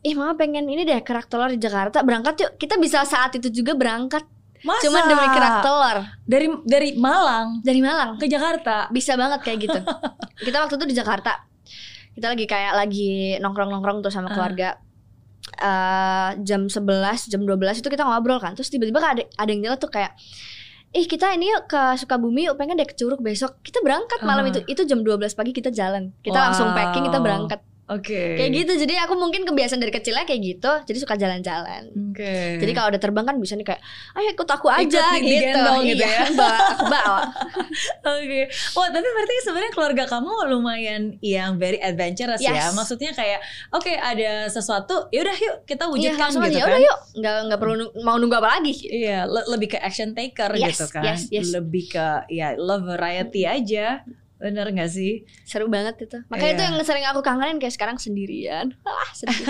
[0.00, 2.50] ih mama pengen ini deh kerak telur di Jakarta berangkat yuk.
[2.56, 4.24] Kita bisa saat itu juga berangkat.
[4.58, 4.90] Masa?
[4.90, 5.96] cuman demi kerak telur.
[6.24, 7.62] Dari dari Malang?
[7.62, 8.18] Dari Malang.
[8.18, 8.90] Ke Jakarta.
[8.90, 9.78] bisa banget kayak gitu.
[10.46, 11.46] Kita waktu itu di Jakarta.
[12.10, 14.34] Kita lagi kayak lagi nongkrong nongkrong tuh sama Ah.
[14.34, 14.68] keluarga.
[15.58, 18.54] Eh jam 11 jam 12 itu kita ngobrol kan.
[18.54, 20.10] Terus tiba-tiba ada ada yang nyela tuh kayak
[20.90, 24.44] ih kita ini yuk ke Sukabumi yuk pengen deh ke Curug besok kita berangkat malam
[24.44, 24.50] Ah.
[24.50, 26.44] itu itu jam 12 pagi kita jalan kita Wow.
[26.48, 28.36] langsung packing kita berangkat Oke.
[28.36, 32.60] kayak gitu jadi aku mungkin kebiasaan dari kecilnya kayak gitu jadi suka jalan-jalan Oke.
[32.60, 33.80] jadi kalau udah terbang kan bisa nih kayak
[34.12, 36.24] ayo ikut aku aja Ikut gitu digendong gitu Iya, ya.
[36.30, 37.18] bawa, aku bawa
[38.10, 38.40] Oke.
[38.74, 42.54] Wah, tapi berarti sebenarnya keluarga kamu lumayan yang very adventurous ya.
[42.58, 42.72] Yes.
[42.72, 46.68] Maksudnya kayak oke ada sesuatu, ya udah yuk kita Iya, wujudkan langsung gitu aja, kan.
[46.68, 50.52] udah yuk nggak nggak perlu mau nunggu apa lagi Iya, le- lebih ke action taker
[50.54, 51.02] Yes, gitu kan.
[51.04, 51.46] yes, yes.
[51.50, 54.02] Lebih ke ya love variety aja.
[54.38, 55.26] Bener gak sih?
[55.42, 56.68] seru banget itu makanya itu Iya.
[56.68, 59.44] yang sering aku kangenin kayak sekarang sendirian ah sedih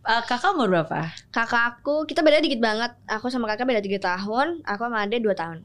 [0.00, 1.12] Uh, kakak umur berapa?
[1.28, 5.18] kakak aku kita beda dikit banget aku sama kakak beda tiga tahun aku sama ade
[5.18, 5.60] dua tahun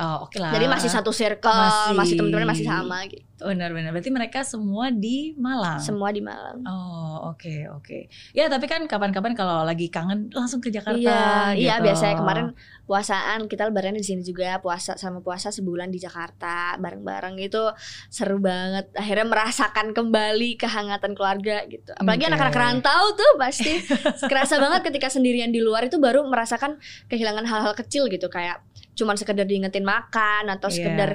[0.00, 0.48] Oh, oke lah.
[0.48, 1.92] Jadi masih satu circle, Masih.
[1.92, 3.20] masih, teman-teman masih sama gitu.
[3.36, 3.92] Benar-benar.
[3.92, 5.76] Berarti mereka semua di Malang.
[5.76, 6.64] Semua di Malang.
[6.64, 8.08] Oh oke oke.
[8.32, 10.96] Ya tapi kan kapan-kapan kalau lagi kangen langsung ke Jakarta.
[10.96, 11.84] Iya, iya gitu.
[11.84, 12.46] biasanya kemarin
[12.90, 17.70] puasaan kita lebaran di sini juga puasa sama puasa sebulan di Jakarta bareng-bareng itu
[18.10, 18.90] seru banget.
[18.98, 21.94] Akhirnya merasakan kembali kehangatan keluarga gitu.
[21.94, 23.78] Apalagi anak-anak rantau tuh pasti
[24.26, 28.58] kerasa banget ketika sendirian di luar itu baru merasakan kehilangan hal-hal kecil gitu kayak
[28.98, 30.76] cuman sekedar diingetin makan atau Iya.
[30.82, 31.10] sekedar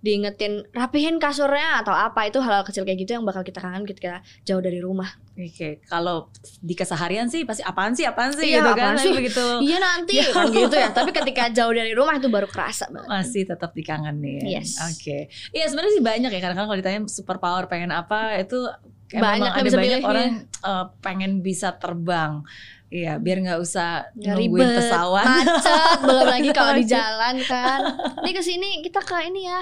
[0.00, 4.24] diingetin rapihin kasurnya atau apa itu hal-hal kecil kayak gitu yang bakal kita kangen ketika
[4.48, 5.12] jauh dari rumah.
[5.38, 6.26] Oke, kalau
[6.58, 9.14] di keseharian sih pasti apaan sih apaan sih Iya, gitu kan sih?
[9.14, 9.46] begitu.
[9.62, 10.90] Iya nanti kan gitu ya.
[10.90, 13.06] Tapi ketika jauh dari rumah itu baru kerasa banget.
[13.06, 14.42] Masih tetap dikangenin.
[14.42, 14.82] Yes.
[14.82, 15.30] Oke.
[15.50, 18.66] Iya sebenarnya sih banyak ya kadang-kadang kalau ditanya super power pengen apa itu
[19.08, 22.44] Banyak, ada bisa banyak pilih, orang eh, pengen bisa terbang.
[22.88, 25.26] Iya, biar nggak usah Nggak nungguin ribet, pesawat.
[25.28, 27.80] macet belum lagi kalau di jalan kan
[28.20, 29.60] ini ke sini kita ke ini ya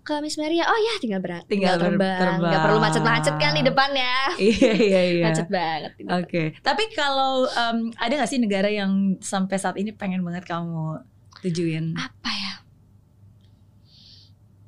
[0.00, 2.62] ke Miss Mary ya oh ya tinggal berang Tinggal ber- terbang terbang.
[2.62, 5.24] perlu macet-macet kan di depan ya iya iya iya.
[5.24, 5.92] macet banget.
[6.10, 11.04] Oke, tapi kalau em, ada nggak sih negara yang sampai saat ini pengen banget kamu
[11.40, 11.92] tujuin?
[11.94, 12.54] apa ya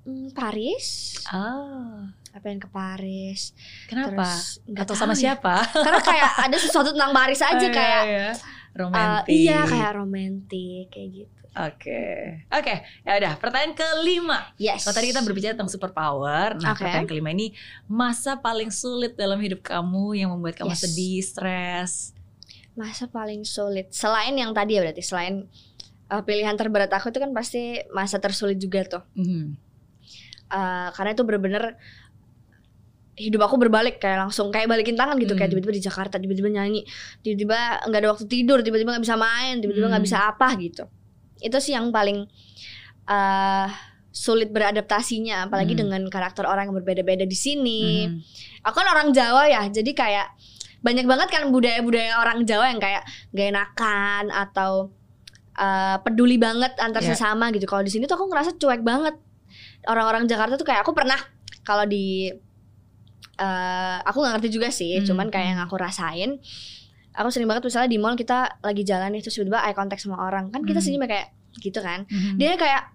[0.02, 3.54] Hmm, Paris Oh, apa yang ke Paris
[3.86, 4.26] kenapa?
[4.26, 5.18] Terus, nggak Atau sama ya.
[5.30, 5.62] siapa?
[5.72, 8.26] karena kayak ada sesuatu tentang Paris aja Oh, iya, kayak iya.
[8.26, 8.32] eh,
[8.74, 9.30] romantis.
[9.30, 12.00] iya kayak romantis kayak gitu Oke,
[12.48, 13.36] oke, ya udah.
[13.36, 14.56] Pertanyaan kelima.
[14.56, 16.80] yes Kalau tadi kita berbicara tentang superpower, nah Oke.
[16.80, 17.52] pertanyaan kelima ini
[17.86, 20.80] masa paling sulit dalam hidup kamu yang membuat kamu Yes.
[20.82, 21.92] sedih, stres.
[22.72, 25.44] masa paling sulit selain yang tadi ya berarti selain
[26.08, 29.60] uh, pilihan terberat aku itu kan pasti masa tersulit juga tuh Mhm.
[30.48, 31.76] Uh, karena itu bener-bener
[33.12, 35.60] hidup aku berbalik kayak langsung kayak balikin tangan gitu kayak Hmm.
[35.60, 36.80] tiba-tiba di Jakarta tiba-tiba nyanyi
[37.20, 40.08] tiba-tiba nggak ada waktu tidur tiba-tiba nggak bisa main tiba-tiba nggak Hmm.
[40.08, 40.84] bisa apa gitu
[41.42, 42.24] itu sih yang paling
[43.06, 43.66] uh,
[44.08, 45.88] sulit beradaptasinya apalagi Hmm.
[45.88, 48.16] dengan karakter orang yang berbeda-beda di sini Mhm.
[48.64, 50.26] aku kan orang Jawa ya jadi kayak
[50.80, 54.90] banyak banget kan budaya-budaya orang Jawa yang kayak gak enakan atau
[55.54, 57.12] uh, peduli banget antar Ya.
[57.12, 59.14] sesama gitu kalau di sini tuh aku ngerasa cuek banget
[59.84, 61.16] orang-orang Jakarta tuh kayak aku pernah
[61.62, 62.32] kalau di
[63.36, 65.06] uh, aku nggak ngerti juga sih Hmm.
[65.06, 66.36] cuman kayak yang aku rasain
[67.12, 70.16] aku sering banget misalnya di mall kita lagi jalan nih terus tiba-tiba eye contact sama
[70.18, 70.86] orang kan kita Hmm.
[70.90, 72.36] senyum kayak gitu kan Mhm.
[72.36, 72.88] dia kayak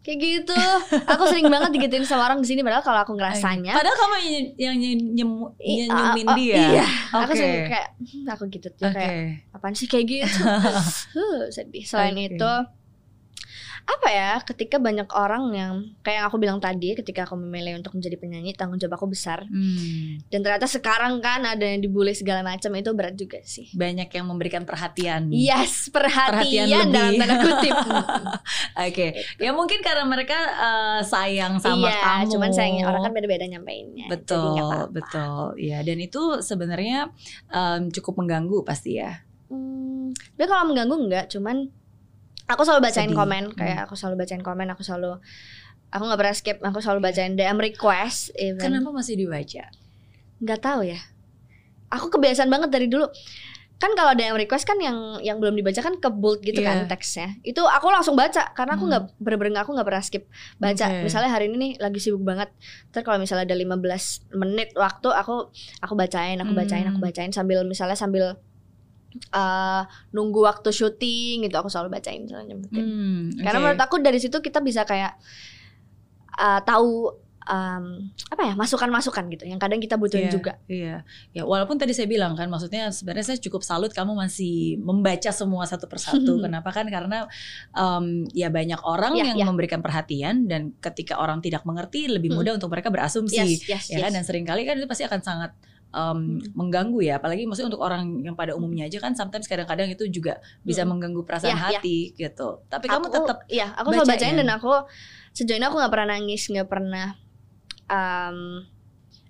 [0.00, 0.54] kayak gitu
[1.02, 4.44] aku sering banget digituin sama orang di sini padahal kalau aku ngerasanya Padahal kamu yang,
[4.54, 6.54] yang ny- nyem- nyenyumin uh, uh, dia.
[6.54, 7.22] Iya, Oke.
[7.24, 8.94] aku sering kayak hmm, aku gitu tuh Oke.
[8.94, 9.12] kayak
[9.50, 10.44] apaan sih kayak gitu.
[11.16, 11.82] Huh, sedih.
[11.82, 12.30] Selain Oke.
[12.30, 12.52] itu
[13.86, 17.92] apa ya ketika banyak orang yang kayak yang aku bilang tadi ketika aku memilih untuk
[17.92, 20.24] menjadi penyanyi tanggung jawab aku besar Hmm.
[20.26, 24.24] dan ternyata sekarang kan ada yang dibully segala macam itu berat juga sih Banyak yang
[24.26, 25.28] memberikan perhatian.
[25.28, 27.20] yes Perhatian perhatian, dalam lebih.
[27.20, 27.74] tanda kutip
[28.84, 29.06] Oke.
[29.36, 32.32] Ya mungkin karena mereka eh, sayang sama iya kamu.
[32.32, 34.88] cuman sayangnya orang kan beda-beda nyampainnya jadi betul, nggak apa-apa.
[34.90, 35.40] betul.
[35.56, 37.12] Ya, dan itu sebenarnya
[37.46, 39.20] em, cukup mengganggu pasti ya.
[39.46, 41.68] Hmm, tapi kalau mengganggu enggak, cuman
[42.46, 43.16] aku selalu bacain Sedih.
[43.16, 43.56] komen, Hmm.
[43.56, 45.18] kayak aku selalu bacain komen, aku selalu
[45.88, 48.58] aku nggak pernah skip, aku selalu bacain DM request even.
[48.58, 49.64] Kenapa masih dibaca?
[50.38, 50.98] Nggak tahu ya.
[51.88, 53.06] Aku kebiasaan banget dari dulu.
[53.74, 56.66] Kan kalau DM request kan yang yang belum dibaca kan ke bold gitu Iya.
[56.66, 57.36] kan teksnya.
[57.42, 58.90] Itu aku langsung baca karena aku Hmm.
[58.90, 60.24] nggak bener-bener aku nggak pernah skip
[60.56, 60.86] baca.
[60.88, 61.02] Oke.
[61.04, 62.48] Misalnya hari ini nih lagi sibuk banget.
[62.90, 67.06] Terus kalau misalnya ada 15 menit waktu aku aku bacain, aku bacain, aku Hmm.
[67.06, 68.38] bacain sambil misalnya sambil
[69.14, 72.84] eh, nunggu waktu syuting gitu aku selalu bacain nyempetin.
[72.84, 73.64] Hmm, Karena oke.
[73.64, 75.14] menurut aku dari situ kita bisa kayak
[76.34, 80.52] eh, tahu em, apa ya masukan-masukan gitu yang kadang kita butuhin Iya, juga.
[80.64, 80.96] Iya,
[81.36, 85.68] ya walaupun tadi saya bilang kan, maksudnya sebenarnya saya cukup salut kamu masih membaca semua
[85.68, 86.40] satu persatu.
[86.44, 86.88] Kenapa kan?
[86.88, 87.28] Karena
[87.70, 89.44] em, ya banyak orang Iya, yang iya.
[89.44, 92.40] memberikan perhatian dan ketika orang tidak mengerti lebih Hmm.
[92.40, 94.10] mudah untuk mereka berasumsi, Yes, yes, ya kan?
[94.10, 94.14] yes.
[94.16, 95.52] Dan sering kali kan itu pasti akan sangat
[95.94, 96.18] em,
[96.52, 97.22] mengganggu ya.
[97.22, 100.98] Apalagi maksudnya untuk orang yang pada umumnya aja kan, sometimes kadang-kadang itu juga bisa Hmm.
[100.98, 101.78] mengganggu perasaan Iya, iya.
[101.78, 102.48] hati gitu.
[102.66, 104.38] Tapi kamu tetap iya aku selalu bacain bacain.
[104.42, 104.72] dan aku
[105.30, 107.06] sejauh ini aku nggak pernah nangis nggak pernah
[107.86, 108.38] em,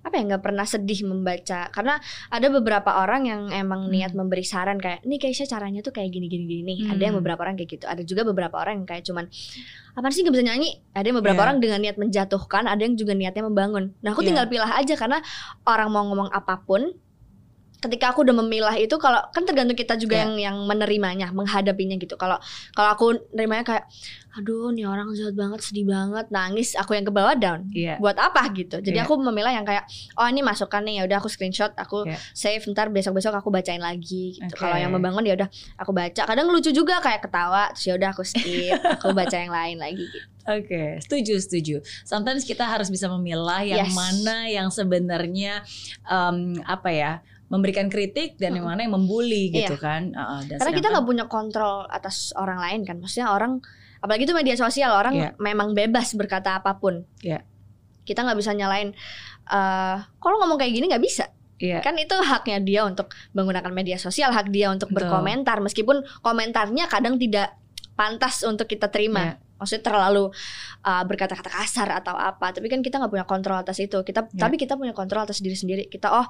[0.05, 1.97] apa ya nggak pernah sedih membaca karena
[2.29, 3.93] ada beberapa orang yang emang Hmm.
[3.93, 7.25] niat memberi saran kayak ini kayaknya caranya tuh kayak gini gini gini ada yang Hmm.
[7.25, 9.25] beberapa orang kayak gitu ada juga beberapa orang yang kayak cuman
[9.95, 11.47] apa sih nggak bisa nyanyi ada yang beberapa Iya.
[11.49, 14.29] orang dengan niat menjatuhkan ada yang juga niatnya membangun nah aku Iya.
[14.29, 15.19] tinggal pilih aja karena
[15.65, 16.93] orang mau ngomong apa pun
[17.85, 20.23] ketika aku udah memilah itu kalau kan tergantung kita juga Iya.
[20.25, 22.41] yang yang menerimanya menghadapinya gitu kalau
[22.73, 23.85] kalau aku nerimanya kayak
[24.35, 28.01] aduh nih orang jahat banget sedih banget nangis aku yang ke bawah down Iya.
[28.01, 29.07] buat apa gitu jadi Iya.
[29.07, 29.85] aku memilah yang kayak
[30.17, 32.19] oh ini masukan nih ya udah aku screenshot aku Iya.
[32.33, 34.59] save ntar besok besok aku bacain lagi gitu Oke.
[34.59, 38.11] kalau yang membangun ya udah aku baca kadang lucu juga kayak ketawa terus ya udah
[38.11, 41.77] aku skip aku baca yang lain lagi gitu Oke, setuju, setuju.
[42.05, 43.97] Sometimes kita harus bisa memilah yang Yes.
[43.97, 45.65] mana yang sebenarnya
[46.05, 47.13] um, apa ya
[47.55, 49.71] memberikan kritik dan yang mana yang membuli Iya.
[49.71, 50.11] gitu kan.
[50.11, 52.99] Uh, dan Karena kita nggak punya kontrol atas orang lain kan.
[52.99, 53.63] Maksudnya orang,
[54.03, 55.31] apalagi itu media sosial orang Iya.
[55.39, 57.07] memang bebas berkata apa pun.
[57.23, 57.47] Iya.
[58.03, 58.91] Kita nggak bisa nyalain.
[59.45, 61.29] eh kalau ngomong kayak gini nggak bisa.
[61.61, 61.85] Iya.
[61.85, 65.07] Kan itu haknya dia untuk menggunakan media sosial, hak dia untuk Betul.
[65.07, 65.61] berkomentar.
[65.61, 67.55] Meskipun komentarnya kadang tidak
[67.95, 69.37] pantas untuk kita terima.
[69.37, 69.45] Iya.
[69.55, 70.25] Maksudnya terlalu
[70.83, 72.51] uh, berkata-kata kasar atau apa.
[72.51, 74.01] Tapi kan kita nggak punya kontrol atas itu.
[74.01, 74.41] Kita Iya.
[74.49, 75.87] tapi kita punya kontrol atas diri sendiri.
[75.87, 76.27] Kita oh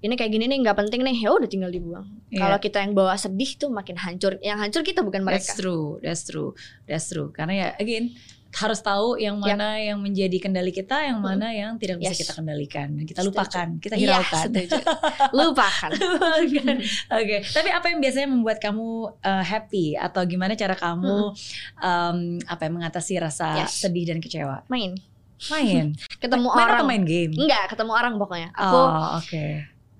[0.00, 1.16] ini kayak gini nih nggak penting nih.
[1.20, 2.08] Ya udah tinggal dibuang.
[2.28, 2.40] Iya.
[2.40, 4.40] Kalau kita yang bawa sedih tuh makin hancur.
[4.40, 5.44] Yang hancur kita bukan mereka.
[5.44, 6.50] That's true, that's true,
[6.84, 7.28] that's true.
[7.30, 8.16] Karena ya again
[8.50, 12.18] harus tahu yang mana yang menjadi kendali kita, yang mana yang tidak bisa Yes.
[12.18, 12.88] kita kendalikan.
[12.98, 13.30] Dan kita Setuju.
[13.30, 14.42] lupakan, kita Iya, hiraukan.
[14.50, 14.78] setuju.
[15.38, 15.90] Lupakan.
[15.94, 16.76] Lupakan.
[17.14, 18.88] Oke, tapi apa yang biasanya membuat kamu
[19.22, 21.30] uh, happy atau gimana cara kamu
[21.78, 23.86] um, apa ya, mengatasi rasa Yes.
[23.86, 24.66] sedih dan kecewa?
[24.66, 24.98] Main.
[25.46, 26.74] Main, Ketemu main orang.
[26.74, 27.30] atau main game?
[27.32, 28.50] Enggak, ketemu orang pokoknya.
[28.50, 29.46] Aku oh, oke.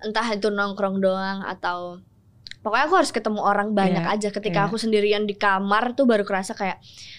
[0.01, 2.01] Entah itu nongkrong doang atau
[2.59, 4.67] pokoknya aku harus ketemu orang banyak Iya, aja ketika iya.
[4.67, 6.77] aku sendirian di kamar tuh baru kerasa kayak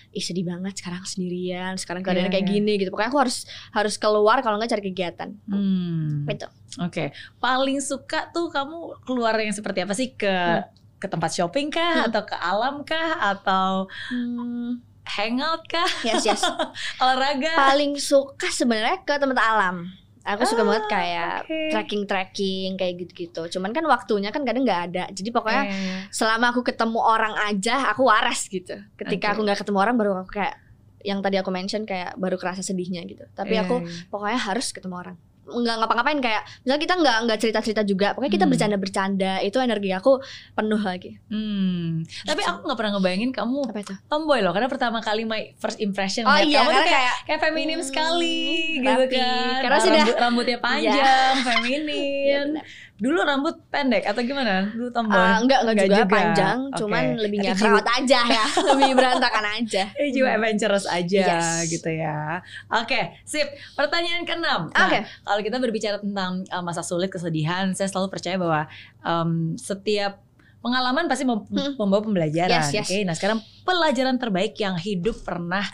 [0.09, 2.53] ih sedih banget sekarang sendirian sekarang keadaannya Iya, kayak iya.
[2.55, 3.37] gini gitu pokoknya aku harus
[3.71, 6.27] harus keluar kalau nggak cari kegiatan Hmm.
[6.27, 6.47] Itu.
[6.79, 10.63] Oke, paling suka tuh kamu keluar yang seperti apa sih ke Hmm.
[10.97, 12.09] ke tempat shopping kah Hmm.
[12.09, 16.43] atau ke alam kah atau Hmm, hangout kah yes yes
[17.03, 17.51] olahraga?
[17.67, 19.91] paling suka sebenarnya ke tempat alam
[20.23, 21.59] aku suka Ah, banget kayak oke.
[21.71, 25.05] trekking trekking kayak gitu gitu cuman kan waktunya kan kadang nggak ada.
[25.11, 28.79] Jadi pokoknya Eh, selama aku ketemu orang aja aku waras gitu.
[28.95, 29.35] Ketika Oke.
[29.35, 30.55] aku nggak ketemu orang baru aku kayak
[31.03, 33.27] yang tadi aku mention kayak baru kerasa sedihnya gitu.
[33.35, 37.83] Tapi eh, aku pokoknya harus ketemu orang nggak ngapa-ngapain kayak misalnya kita nggak nggak cerita-cerita
[37.83, 38.53] juga pokoknya kita Hmm.
[38.53, 42.07] bercanda-bercanda itu energi aku penuh lagi Hmm.
[42.23, 45.79] Tapi aku nggak pernah ngebayangin kamu apa itu tomboy loh karena pertama kali my first
[45.79, 48.41] impression oh ngeliat iya kamu tuh kayak kayak kayak feminim Hmm, sekali
[48.79, 49.17] gitu rapi.
[49.17, 49.59] kan.
[49.59, 51.83] Karena Nah, sudah- rambut, rambutnya panjang, feminin.
[52.23, 52.65] Iya, benar.
[53.03, 54.71] Dulu rambut pendek atau gimana?
[54.71, 55.11] Dulu tomboy.
[55.13, 56.15] Ah, enggak enggak Enggak juga, juga.
[56.15, 56.79] panjang Oke.
[56.79, 61.67] cuman lebih kerawat aja ya lebih berantakan aja Eh jiwa adventurous aja Yes.
[61.69, 62.39] gitu ya.
[62.71, 63.45] Oke, sip.
[63.73, 64.61] Pertanyaan keenam.
[64.69, 69.31] Nah, oke kalau kita berbicara tentang uh, masa sulit, kesedihan, saya selalu percaya bahwa um,
[69.57, 70.23] setiap
[70.59, 71.75] pengalaman pasti mem- Hmm.
[71.75, 72.55] membawa pembelajaran.
[72.63, 72.87] Yes, yes.
[72.87, 75.67] Oke, nah sekarang pelajaran terbaik yang hidup pernah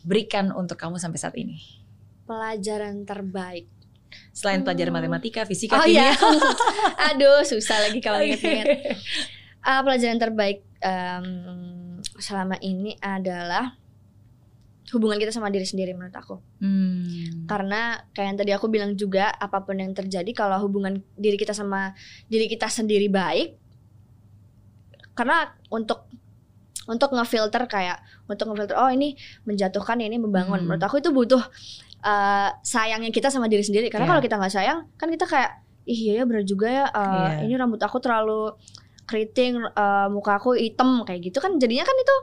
[0.00, 1.60] berikan untuk kamu sampai saat ini.
[2.22, 3.66] pelajaran terbaik
[4.30, 5.00] Selain pelajaran Hmm.
[5.00, 6.40] matematika, fisika, oh iya kimia.
[7.10, 8.26] aduh susah lagi kalau Oke.
[8.30, 8.66] inget-inget
[9.60, 11.26] Ah, pelajaran terbaik em,
[12.16, 13.76] selama ini adalah
[14.90, 16.40] hubungan kita sama diri sendiri menurut aku.
[16.58, 17.44] Hmm.
[17.44, 21.52] Karena kayak yang tadi aku bilang juga apa pun yang terjadi kalau hubungan diri kita
[21.52, 21.92] sama
[22.26, 23.54] diri kita sendiri baik
[25.12, 26.08] karena untuk
[26.86, 30.66] untuk ngefilter kayak untuk ngefilter oh ini menjatuhkan ini membangun Hmm.
[30.66, 31.42] menurut aku itu butuh
[32.02, 34.10] eh, sayangnya kita sama diri sendiri karena Iya.
[34.10, 35.50] kalau kita nggak sayang kan kita kayak
[35.82, 37.00] ih iya ya benar juga ya eh,
[37.38, 37.44] Iya.
[37.44, 38.52] ini rambut aku terlalu
[39.04, 42.16] keriting eh, muka aku hitam kayak gitu kan jadinya kan itu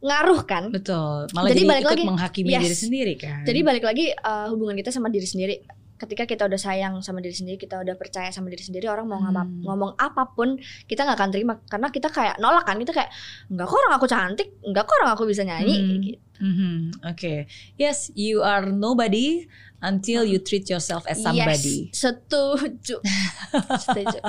[0.00, 1.32] ngaruh kan Betul.
[1.32, 2.62] Malah Jadi jadi, balik ikut lagi, menghakimi yes.
[2.62, 3.40] diri sendiri kan.
[3.42, 5.56] jadi balik lagi eh, hubungan kita sama diri sendiri
[5.94, 9.16] ketika kita udah sayang sama diri sendiri kita udah percaya sama diri sendiri orang mau
[9.16, 9.62] Hmm.
[9.62, 13.08] ngomong apa pun kita nggak akan terima karena kita kayak nolak kan kita kayak
[13.46, 16.02] enggak kok orang aku cantik enggak kok orang aku bisa nyanyi Hmm.
[16.02, 16.18] gitu.
[16.44, 19.48] Mhm, Oke, yes, you are nobody
[19.80, 21.88] until you treat yourself as somebody.
[21.88, 23.00] Yes, setuju.
[23.84, 24.20] setuju.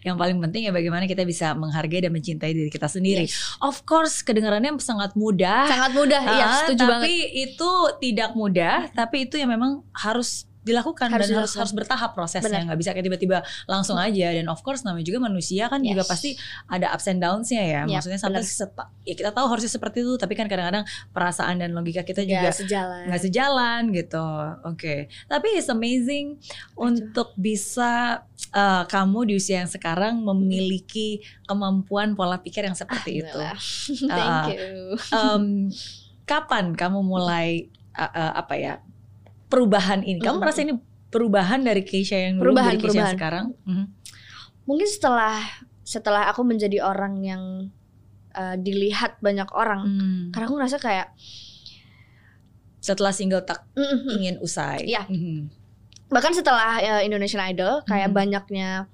[0.00, 3.24] Yang paling penting ya bagaimana kita bisa menghargai dan mencintai diri kita sendiri.
[3.24, 3.56] Yes.
[3.60, 5.64] Of course, kedengarannya sangat mudah.
[5.64, 7.44] Sangat mudah, iya Ah, setuju tapi banget.
[7.48, 7.70] itu
[8.04, 11.60] tidak mudah, tapi itu yang memang harus dilakukan Harus dan harus dilakukan.
[11.62, 15.66] harus bertahap prosesnya nggak bisa kayak tiba-tiba langsung aja dan of course namanya juga manusia
[15.66, 16.10] kan juga Yes.
[16.10, 16.30] pasti
[16.66, 20.16] ada ups and downs-nya ya Yap, maksudnya sampai seta- ya kita tahu harusnya seperti itu
[20.16, 23.02] tapi kan kadang-kadang perasaan dan logika kita juga Nggak sejalan.
[23.06, 24.26] nggak sejalan gitu.
[24.64, 24.94] Oke.
[25.24, 26.42] Tapi it's amazing
[26.74, 33.30] untuk bisa uh, kamu di usia yang sekarang memiliki kemampuan pola pikir yang seperti itu.
[33.30, 33.54] Alhamdulillah.
[34.16, 34.74] Ah, Thank you.
[35.10, 35.44] Um,
[36.24, 38.74] kapan kamu mulai uh, uh, apa ya
[39.56, 40.20] perubahan ini?
[40.20, 40.42] Kamu Mm.
[40.44, 40.76] merasa ini
[41.08, 43.16] perubahan dari Keisha yang dulu Perubahan, dari Keisha yang perubahan.
[43.16, 43.44] sekarang?
[43.64, 43.84] Mhm.
[44.68, 45.36] Mungkin setelah
[45.80, 47.42] setelah aku menjadi orang yang
[48.30, 50.22] uh, dilihat banyak orang, Hmm.
[50.28, 51.08] karena aku ngerasa kayak
[52.78, 54.14] Setelah single tak mm, mm, mm.
[54.14, 54.84] ingin usai.
[54.84, 55.08] Iya.
[55.08, 55.64] Mhm.
[56.06, 58.14] bahkan setelah uh, Indonesian Idol kayak Hmm.
[58.14, 58.86] banyaknya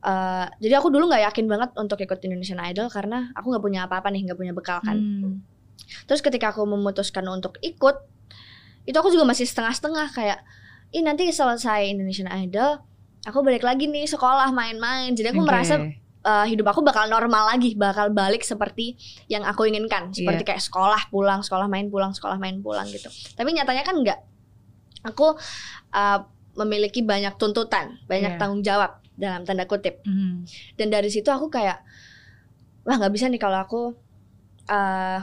[0.00, 3.80] uh, jadi aku dulu nggak yakin banget untuk ikut Indonesian Idol karena aku nggak punya
[3.82, 5.42] apa-apa nih nggak punya bekal kan Hmm.
[6.06, 8.06] terus ketika aku memutuskan untuk ikut
[8.84, 10.38] itu aku juga masih setengah-setengah kayak
[10.90, 12.80] ih nanti selesai Indonesian Idol
[13.22, 15.48] aku balik lagi nih sekolah main-main jadi aku Oke.
[15.48, 15.74] merasa
[16.24, 21.08] uh, hidup aku bakal normal lagi, bakal balik seperti yang aku inginkan, seperti kayak sekolah
[21.08, 23.08] pulang, sekolah main pulang, sekolah main pulang gitu.
[23.36, 24.20] Tapi nyatanya kan enggak.
[25.00, 25.32] Aku
[25.96, 26.18] uh,
[26.60, 28.38] memiliki banyak tuntutan, banyak Iya.
[28.40, 30.04] tanggung jawab dalam tanda kutip.
[30.04, 30.44] Mhm.
[30.76, 31.80] Dan dari situ aku kayak
[32.84, 33.80] wah nggak bisa nih kalau aku
[34.68, 35.18] uh,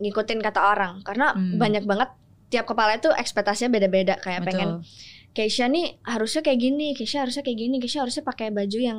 [0.00, 1.58] ngikutin kata orang karena Hmm.
[1.62, 2.10] banyak banget
[2.50, 5.08] tiap kepala itu ekspektasinya beda-beda kayak pengen Betul.
[5.30, 8.98] Keisha nih harusnya kayak gini, Keisha harusnya kayak gini, Keisha harusnya pakai baju yang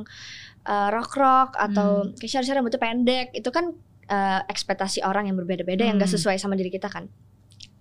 [0.63, 2.15] uh, rock-rock atau Hmm.
[2.15, 3.35] Keisha harusnya rambutnya pendek.
[3.35, 3.75] Itu kan
[4.07, 6.15] uh, ekspektasi orang yang berbeda-beda yang gak Hmm.
[6.15, 7.11] sesuai sama diri kita kan.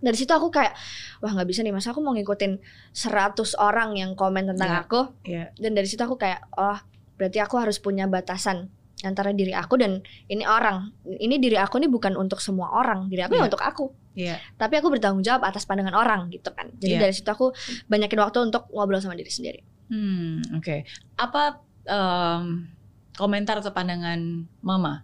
[0.02, 0.74] Dari situ aku kayak
[1.20, 2.58] wah nggak bisa nih masa aku mau ngikutin
[2.90, 4.82] 100 orang yang komen tentang Ya.
[4.82, 5.00] aku.
[5.22, 5.44] Iya.
[5.54, 6.80] Dan dari situ aku kayak oh
[7.14, 8.72] berarti aku harus punya batasan
[9.04, 10.92] antara diri aku dan ini orang.
[11.04, 13.48] Ini diri aku nih bukan untuk semua orang, diri aku ya Iya.
[13.48, 14.36] untuk aku Iya.
[14.58, 17.02] tapi aku bertanggung jawab atas pandangan orang gitu kan jadi Iya.
[17.06, 17.54] dari situ aku
[17.86, 20.82] banyakin waktu untuk ngobrol sama diri sendiri Hmm, oke.
[21.14, 22.70] Apa em,
[23.14, 24.18] komentar atau pandangan
[24.62, 25.02] Mama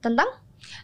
[0.00, 0.28] tentang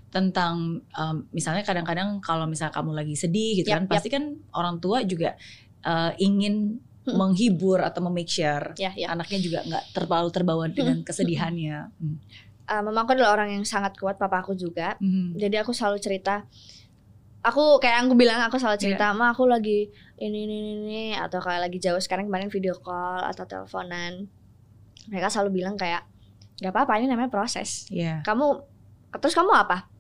[0.08, 0.54] tentang
[0.88, 3.92] em, misalnya kadang-kadang kalau misalnya kamu lagi sedih gitu Yap, kan, yap.
[3.96, 5.36] pasti kan orang tua juga
[5.82, 7.18] eh, ingin Mm-mm.
[7.18, 11.90] menghibur atau memake sure ya ya anaknya juga nggak terlalu terbawa dengan kesedihannya.
[11.98, 12.16] Hmm.
[12.62, 15.34] Uh, mama aku adalah orang yang sangat kuat papa aku juga Mhm.
[15.34, 16.46] jadi aku selalu cerita
[17.42, 19.18] aku kayak aku bilang aku selalu cerita Iya.
[19.18, 23.18] ma aku lagi ini ini ini, ini," atau kayak lagi jauh sekarang kemarin video call
[23.20, 24.30] atau teleponan
[25.04, 26.06] mereka selalu bilang kayak
[26.62, 28.22] nggak apa-apa ini namanya proses Iya.
[28.22, 28.62] kamu
[29.18, 29.90] terus kamu apa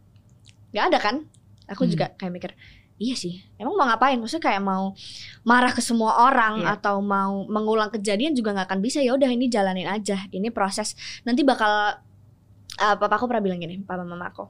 [0.70, 1.16] nggak ada kan
[1.66, 1.90] aku Hmm.
[1.90, 2.50] juga kayak mikir
[3.02, 3.42] iya sih.
[3.58, 4.14] Emang mau ngapain?
[4.14, 4.94] Maksudnya kayak mau
[5.42, 6.78] marah ke semua orang Iya.
[6.78, 9.02] atau mau mengulang kejadian juga nggak akan bisa.
[9.02, 10.22] Ya udah ini jalanin aja.
[10.30, 10.94] Ini proses.
[11.22, 11.98] Nanti bakal
[12.78, 14.46] uh, papa aku pernah bilang gini papa mama aku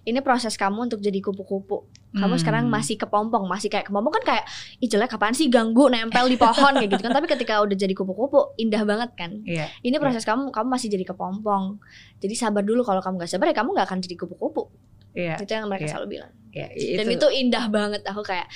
[0.00, 1.84] ini proses kamu untuk jadi kupu-kupu.
[2.10, 2.40] Kamu Hmm.
[2.40, 4.44] sekarang masih kepompong masih kayak kepompong kan kayak
[4.80, 5.52] ih jelek apaan sih?
[5.52, 7.12] Ganggu nempel di pohon kayak gitu kan.
[7.12, 9.44] Tapi ketika udah jadi kupu-kupu indah banget kan.
[9.44, 9.68] Iya.
[9.82, 11.76] ini proses kamu kamu masih jadi kepompong.
[12.18, 14.72] Jadi sabar dulu kalau kamu gak sabar ya kamu gak akan jadi kupu-kupu.
[15.12, 15.34] Iya.
[15.40, 15.92] itu yang mereka Iya.
[15.92, 16.30] selalu bilang
[16.66, 18.50] Iya, dan itu indah banget aku kayak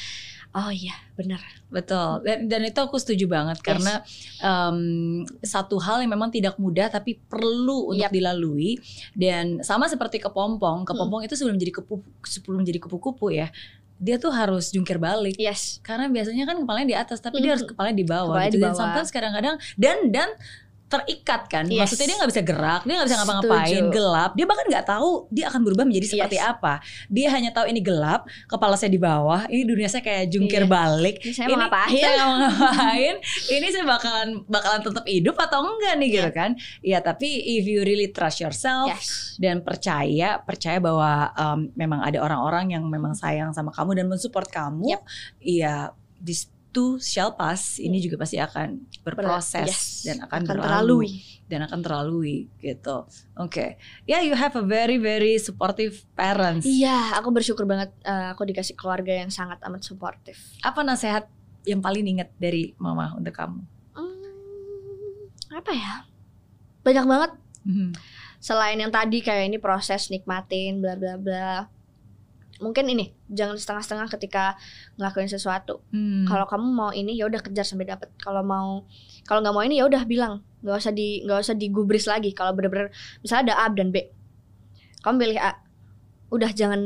[0.53, 1.41] oh iya benar
[1.73, 4.05] Betul, dan, dan itu aku setuju banget karena
[4.45, 8.13] em, satu hal yang memang tidak mudah tapi perlu untuk Yap.
[8.13, 8.77] dilalui.
[9.17, 13.49] Dan sama seperti kepompong, kepompong itu sebelum jadi kupu sebelum jadi kupu-kupu ya,
[13.97, 15.41] dia tuh harus jungkir balik.
[15.41, 15.81] Yes.
[15.81, 18.59] Karena biasanya kan kepalanya di atas tapi dia harus kepalanya di bawah Kepalanya gitu.
[18.59, 18.81] Di dan bawah.
[18.85, 20.29] sometimes kadang-kadang dan dan
[20.93, 21.65] terikat kan.
[21.65, 21.81] Yes.
[21.89, 24.31] maksudnya dia nggak bisa gerak dia nggak bisa ngapa-ngapain gelap.
[24.37, 26.53] Dia bahkan nggak tahu dia akan berubah menjadi seperti Yes.
[26.53, 26.75] apa.
[27.09, 30.71] Dia hanya tahu ini gelap kepala saya di bawah ini dunia saya kayak jungkir Iya.
[30.71, 31.17] balik.
[31.25, 32.03] Ini saya mau ngapain?
[32.03, 33.15] Saya mau ngapain?
[33.57, 36.51] Ini saya bakalan bakalan tetap hidup atau enggak nih gitu kan?
[36.85, 37.29] Ya tapi
[37.59, 39.37] if you really trust yourself yes.
[39.39, 44.49] dan percaya percaya bahwa um, memang ada orang-orang yang memang sayang sama kamu dan mensupport
[44.49, 45.03] kamu Yep.
[45.41, 45.75] iya
[46.19, 49.85] this too shall pass ini juga pasti akan berproses Yes.
[50.03, 51.13] dan akan, akan berlalu terlalui.
[51.47, 53.05] dan akan terlalui gitu.
[53.37, 53.77] Oke.
[54.05, 56.65] Ya you have a very very supportive parents.
[56.65, 60.41] Iya aku bersyukur banget uh, aku dikasih keluarga yang sangat amat suportif.
[60.65, 61.29] Apa nasihat
[61.63, 63.61] yang paling inget dari mama untuk kamu?
[63.93, 65.93] Hmm, apa ya?
[66.83, 67.33] Banyak banget.
[67.63, 67.95] Mhm.
[68.43, 71.71] selain yang tadi kayak ini proses nikmatin bla bla bla
[72.63, 74.55] mungkin ini jangan setengah-setengah ketika
[74.95, 76.25] ngelakuin sesuatu Hmm.
[76.25, 78.87] kalau kamu mau ini ya udah kejar sampai dapet kalau mau
[79.23, 82.55] kalau nggak mau ini ya udah bilang nggak usah di nggak usah digubris lagi kalau
[82.55, 84.07] bener-bener misalnya ada A dan B
[85.01, 85.59] kamu pilih A
[86.31, 86.81] udah jangan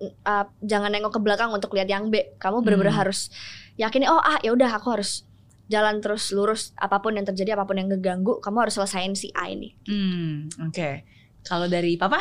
[0.00, 3.02] uh, jangan nengok ke belakang untuk lihat yang B kamu bener-bener Hmm.
[3.02, 3.28] harus
[3.74, 5.26] yakin oh A ya udah aku harus
[5.66, 9.28] jalan terus lurus apa pun yang terjadi apa pun yang ngeganggu kamu harus selesain si
[9.32, 11.04] A ini Hmm, oke.
[11.40, 12.16] Kalau dari papa?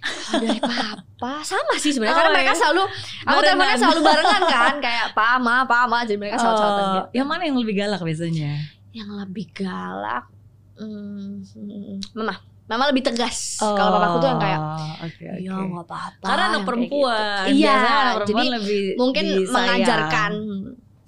[0.00, 2.58] Oh, dari papa sama sih sebenarnya Oh, karena mereka ya.
[2.58, 3.44] selalu aku Barengan.
[3.44, 7.74] teleponnya selalu barengan kan kayak pama pama jadi mereka selalu Oh, yang mana yang lebih
[7.76, 8.52] galak biasanya?
[8.90, 10.24] yang lebih galak
[10.74, 11.44] hmm,
[12.12, 12.34] mama
[12.64, 15.66] mama lebih tegas kalau papaku tuh yang kayak Oh, oke, iya oke.
[15.68, 17.56] nggak apa-apa Karena anak perempuan, gitu.
[17.56, 19.52] iya anak perempuan jadi lebih mungkin disayang.
[19.52, 20.32] mengajarkan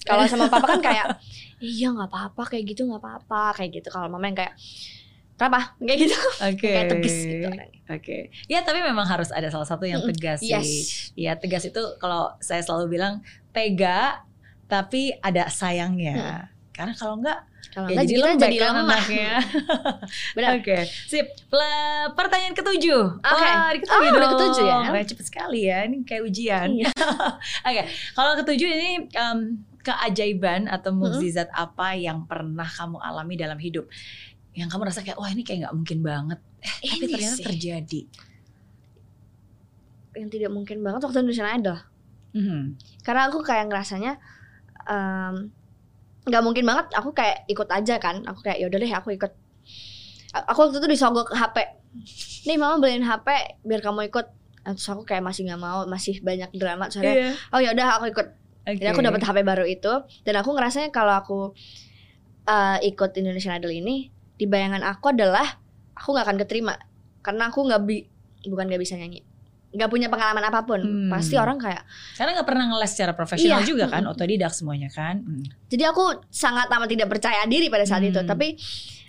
[0.02, 1.06] kalau sama papa kan kayak
[1.64, 4.52] iya nggak apa-apa kayak gitu nggak apa-apa kayak gitu kalau mama yang kayak
[5.42, 6.70] kenapa kayak gitu Oke.
[6.70, 7.80] kayak tegas gitu orangnya.
[7.90, 8.18] Oke.
[8.46, 10.82] Ya tapi memang harus ada salah satu yang tegas yes sih.
[11.18, 14.22] Ya tegas itu kalau saya selalu bilang tega
[14.70, 16.46] tapi ada sayangnya.
[16.70, 19.32] Karena kalau enggak kalau ya nggak jadi lembek jadi kan lemah anaknya.
[20.36, 20.78] benar Oke,
[21.08, 21.26] sip.
[21.48, 23.02] Pla- pertanyaan ketujuh.
[23.18, 23.48] Oke.
[23.80, 24.32] Ketujuh Oh, udah dong.
[24.36, 24.78] ketujuh ya?
[24.92, 25.78] Wah, cepet sekali ya.
[25.88, 26.68] Ini kayak ujian.
[26.68, 26.90] Iya.
[27.68, 29.38] Oke, kalau ketujuh ini em,
[29.80, 33.88] keajaiban atau mukjizat apa yang pernah kamu alami dalam hidup?
[34.52, 36.38] Yang kamu rasa kayak, wah ini kayak nggak mungkin banget.
[36.62, 37.44] Eh, tapi ternyata sih.
[37.44, 38.00] terjadi.
[40.12, 41.80] yang tidak mungkin banget waktu Indonesian Idol
[42.36, 42.76] Mhm.
[43.00, 44.20] karena aku kayak ngerasanya
[46.22, 49.32] nggak mungkin banget aku kayak ikut aja kan aku kayak yaudah deh aku ikut
[50.32, 51.60] Aku waktu itu disogok HP.
[52.44, 53.28] Nih mama beliin HP
[53.64, 54.26] biar kamu ikut.
[54.64, 56.88] Nah, Terus aku kayak masih nggak mau, masih banyak drama.
[56.88, 58.26] Soalnya, oh ya udah aku ikut.
[58.64, 59.92] Jadi aku dapat HP baru itu
[60.24, 61.40] dan aku ngerasanya kalau aku
[62.44, 64.11] uh, ikut Indonesian Idol ini
[64.42, 65.46] di bayangan aku adalah
[65.94, 66.74] aku nggak akan keterima
[67.22, 68.02] karena aku nggak bi
[68.42, 69.22] bukan nggak bisa nyanyi
[69.70, 71.08] nggak punya pengalaman apa pun Hmm.
[71.08, 73.64] pasti orang kayak Karena nggak pernah ngeles secara profesional Iya.
[73.64, 75.22] juga kan, otodidak semuanya kan.
[75.22, 75.46] Mm.
[75.70, 78.26] jadi aku sangat amat tidak percaya diri pada saat itu Hmm.
[78.26, 78.58] tapi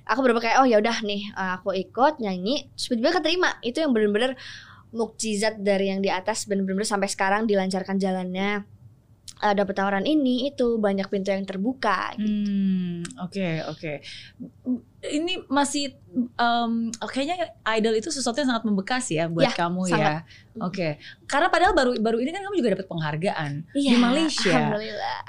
[0.03, 3.91] aku bener kayak oh ya udah nih uh, aku ikut nyanyi tiba-tiba keterima itu yang
[3.91, 4.37] bener-bener
[4.91, 8.63] mukjizat dari yang di atas bener-bener sampai sekarang dilancarkan jalannya
[9.39, 13.93] uh, dapat tawaran ini itu banyak pintu yang terbuka Hmm, oke oke.
[15.03, 15.99] Ini masih
[16.33, 16.71] em,
[17.03, 17.35] kayaknya
[17.69, 20.23] idol itu sesuatu yang sangat membekas ya buat Ya, kamu sangat.
[20.23, 20.63] ya.
[20.63, 20.87] Oke.
[21.25, 24.47] Karena padahal baru baru ini kan kamu juga dapat penghargaan di Iya, Malaysia.
[24.49, 25.19] alhamdulillah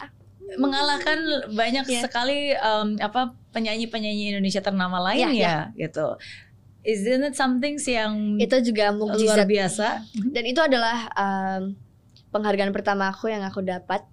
[0.55, 1.19] Mengalahkan
[1.51, 2.01] banyak Iya.
[2.03, 6.15] sekali em, apa penyanyi-penyanyi Indonesia ternama lain Iya, ya, gitu.
[6.81, 9.87] Isn't it something yang itu juga luar mukjizat biasa?
[10.31, 11.73] dan itu adalah um,
[12.29, 14.05] penghargaan pertama aku yang aku dapat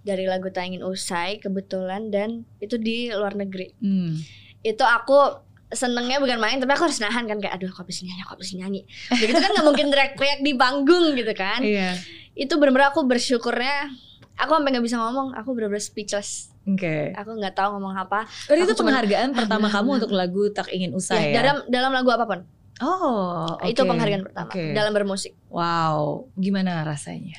[0.00, 4.18] dari lagu tak ingin usai kebetulan dan itu di luar negeri Hmm.
[4.60, 8.22] Itu aku senengnya bukan main tapi aku harus nahan kan kayak aduh aku bisa nyanyi
[8.22, 8.80] aku bisa nyanyi
[9.10, 11.92] begitu kan nggak mungkin teriak-teriak di panggung gitu kan Iya.
[12.34, 13.92] itu bener-bener aku bersyukurnya
[14.34, 17.12] aku sampai nggak bisa ngomong aku bener-bener speechless Oke.
[17.12, 20.96] aku nggak tahu ngomong apa itu cuman- penghargaan pertama kamu untuk lagu tak ingin ya,
[20.96, 21.38] usai ya.
[21.38, 22.40] dalam dalam lagu apa pun
[22.78, 23.90] Oh, itu oke.
[23.90, 24.70] penghargaan pertama Oke.
[24.70, 27.34] dalam bermusik Wow, gimana rasanya?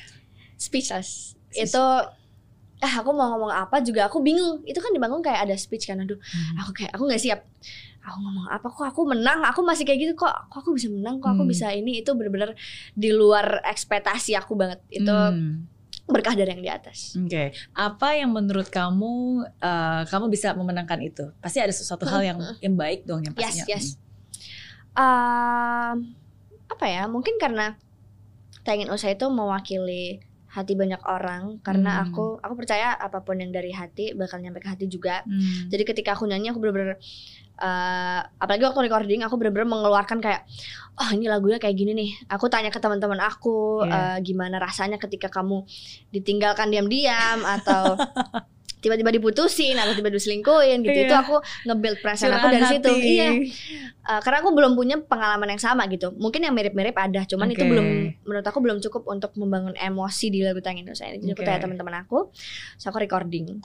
[0.54, 1.72] speechless Speechless.
[1.72, 1.84] itu
[2.80, 4.64] ah aku mau ngomong apa juga aku bingung.
[4.64, 6.16] Itu kan di panggung kayak ada speech kan aduh
[6.56, 7.40] aku kayak aku nggak siap.
[8.00, 8.86] Aku ngomong apa kok?
[8.88, 9.44] Aku menang?
[9.44, 10.32] Aku masih kayak gitu kok.
[10.48, 11.20] Kok aku bisa menang?
[11.20, 11.52] Kok aku Hmm.
[11.52, 12.00] bisa ini?
[12.00, 12.56] Itu bener-bener
[12.96, 14.80] di luar ekspektasi aku banget.
[14.88, 15.68] Itu Hmm,
[16.08, 17.12] berkah dari yang di atas.
[17.14, 19.12] Oke, apa yang menurut kamu
[19.60, 21.28] eh, kamu bisa memenangkan itu?
[21.44, 23.66] Pasti ada sesuatu hal yang yang baik dong yang yes pastinya.
[23.68, 23.86] yes.
[24.96, 26.16] Um,
[26.66, 27.04] apa ya?
[27.06, 27.76] Mungkin karena
[28.60, 32.04] Tangin Usaha itu mewakili hati banyak orang karena Hmm.
[32.10, 35.70] aku aku percaya apa pun yang dari hati bakal nyampe ke hati juga Hmm.
[35.70, 36.98] Jadi ketika aku nyanyi aku bener-bener
[37.56, 40.42] eh, apalagi waktu recording aku bener-bener mengeluarkan kayak
[40.96, 42.10] oh ini lagunya kayak gini nih.
[42.28, 44.16] Aku tanya ke teman-teman aku Iya.
[44.16, 45.62] eh, gimana rasanya ketika kamu
[46.08, 47.94] ditinggalkan diam-diam atau
[48.80, 50.98] tiba-tiba diputusin atau tiba-tiba diselingkuhin gitu.
[51.04, 51.06] Iya.
[51.06, 51.36] Itu aku
[51.68, 52.88] nge-build perasaan aku dari situ.
[52.88, 53.04] hati.
[53.04, 53.28] Iya.
[54.00, 56.10] Eh, karena aku belum punya pengalaman yang sama gitu.
[56.16, 57.70] Mungkin yang mirip-mirip ada, cuman itu Oke.
[57.70, 57.86] belum
[58.24, 61.20] menurut aku belum cukup untuk membangun emosi di lagu Tangin Dosa ini.
[61.20, 61.48] Jadi aku Oke.
[61.48, 62.32] tanya teman-teman aku,
[62.80, 63.60] so aku recording.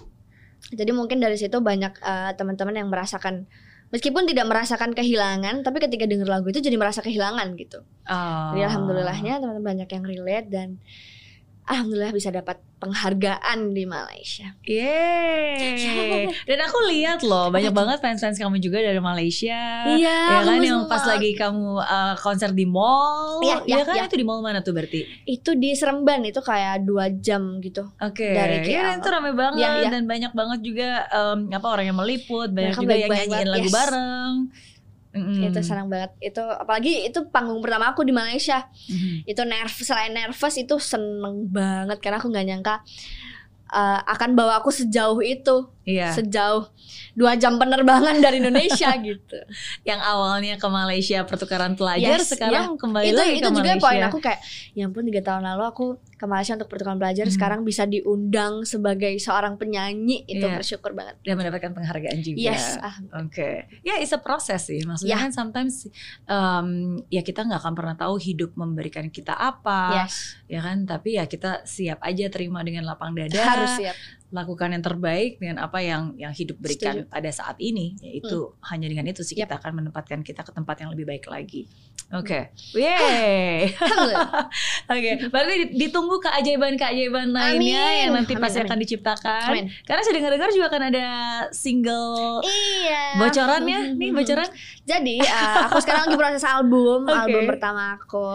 [0.76, 3.47] Jadi mungkin dari situ banyak eh, teman-teman yang merasakan
[3.93, 7.80] meskipun tidak merasakan kehilangan, tapi ketika denger lagu itu jadi merasa kehilangan gitu.
[8.09, 8.51] Oh.
[8.51, 10.68] Jadi alhamdulillahnya teman-teman banyak yang relate dan
[11.66, 14.53] alhamdulillah bisa dapat penghargaan di Malaysia.
[14.61, 16.30] Yeay.
[16.49, 19.89] Dan aku lihat loh banyak banget fans-fans kamu juga dari Malaysia.
[19.89, 23.41] Iya, Ya kan yang pas lagi kamu uh, konser di mall.
[23.41, 24.05] Iya, Iya iya, kan iya.
[24.05, 25.01] itu di mall mana tuh berarti?
[25.26, 27.89] itu di Seremban itu kayak dua jam gitu.
[27.97, 28.30] Oke.
[28.30, 29.01] Dari Iya, KL.
[29.01, 29.89] itu rame banget iya.
[29.89, 33.68] dan banyak banget juga em, apa orang yang meliput, banyak Mereka juga yang nyanyiin lagu
[33.70, 33.74] yes.
[33.74, 34.32] bareng.
[35.16, 35.47] Mm-mm.
[35.47, 36.11] Itu senang banget.
[36.20, 38.68] Itu apalagi itu panggung pertama aku di Malaysia.
[38.91, 39.24] Mhm.
[39.26, 42.76] itu nervous selain nervous itu seneng banget karena aku nggak nyangka
[43.72, 46.13] uh, akan bawa aku sejauh itu Iya.
[46.13, 46.68] sejauh
[47.16, 49.39] dua jam penerbangan dari Indonesia gitu
[49.82, 53.82] Yang awalnya ke Malaysia pertukaran pelajar Yes, sekarang kembali itu lagi itu ke juga Malaysia.
[53.82, 54.39] poin aku kayak
[54.72, 57.34] ya ampun tiga tahun lalu aku ke Malaysia untuk pertukaran pelajar Hmm.
[57.34, 60.55] sekarang bisa diundang sebagai seorang penyanyi itu Iya.
[60.55, 62.38] bersyukur banget dan mendapatkan penghargaan juga.
[62.38, 64.80] yes ah, Oke, ya it's a proses sih.
[64.82, 65.22] Maksudnya Ya.
[65.22, 65.88] kan sometimes
[66.26, 66.68] um,
[67.07, 70.84] ya kita nggak akan pernah tahu hidup memberikan kita apa, yes ya kan?
[70.84, 73.95] Tapi ya kita siap aja terima dengan lapang dada, harus siap
[74.34, 77.93] lakukan yang terbaik dengan apa yang yang hidup berikan pada saat ini.
[78.01, 79.45] Yaitu hanya dengan itu sih Hmm.
[79.45, 79.49] Yap.
[79.51, 81.67] kita akan menempatkan kita ke tempat yang lebih baik lagi.
[82.14, 83.74] Oke, yeay.
[83.82, 84.45] Alhamdulillah.
[84.93, 88.01] Oke, berarti ditunggu keajaiban-keajaiban lainnya Amin.
[88.06, 89.49] yang nanti pasti akan diciptakan.
[89.49, 89.66] Amin.
[89.89, 91.08] Karena saya dengar-dengar juga akan ada
[91.49, 94.45] single iya bocorannya nih bocoran
[94.86, 97.18] Jadi uh, aku sekarang lagi proses album, Oke.
[97.18, 98.30] album pertama aku.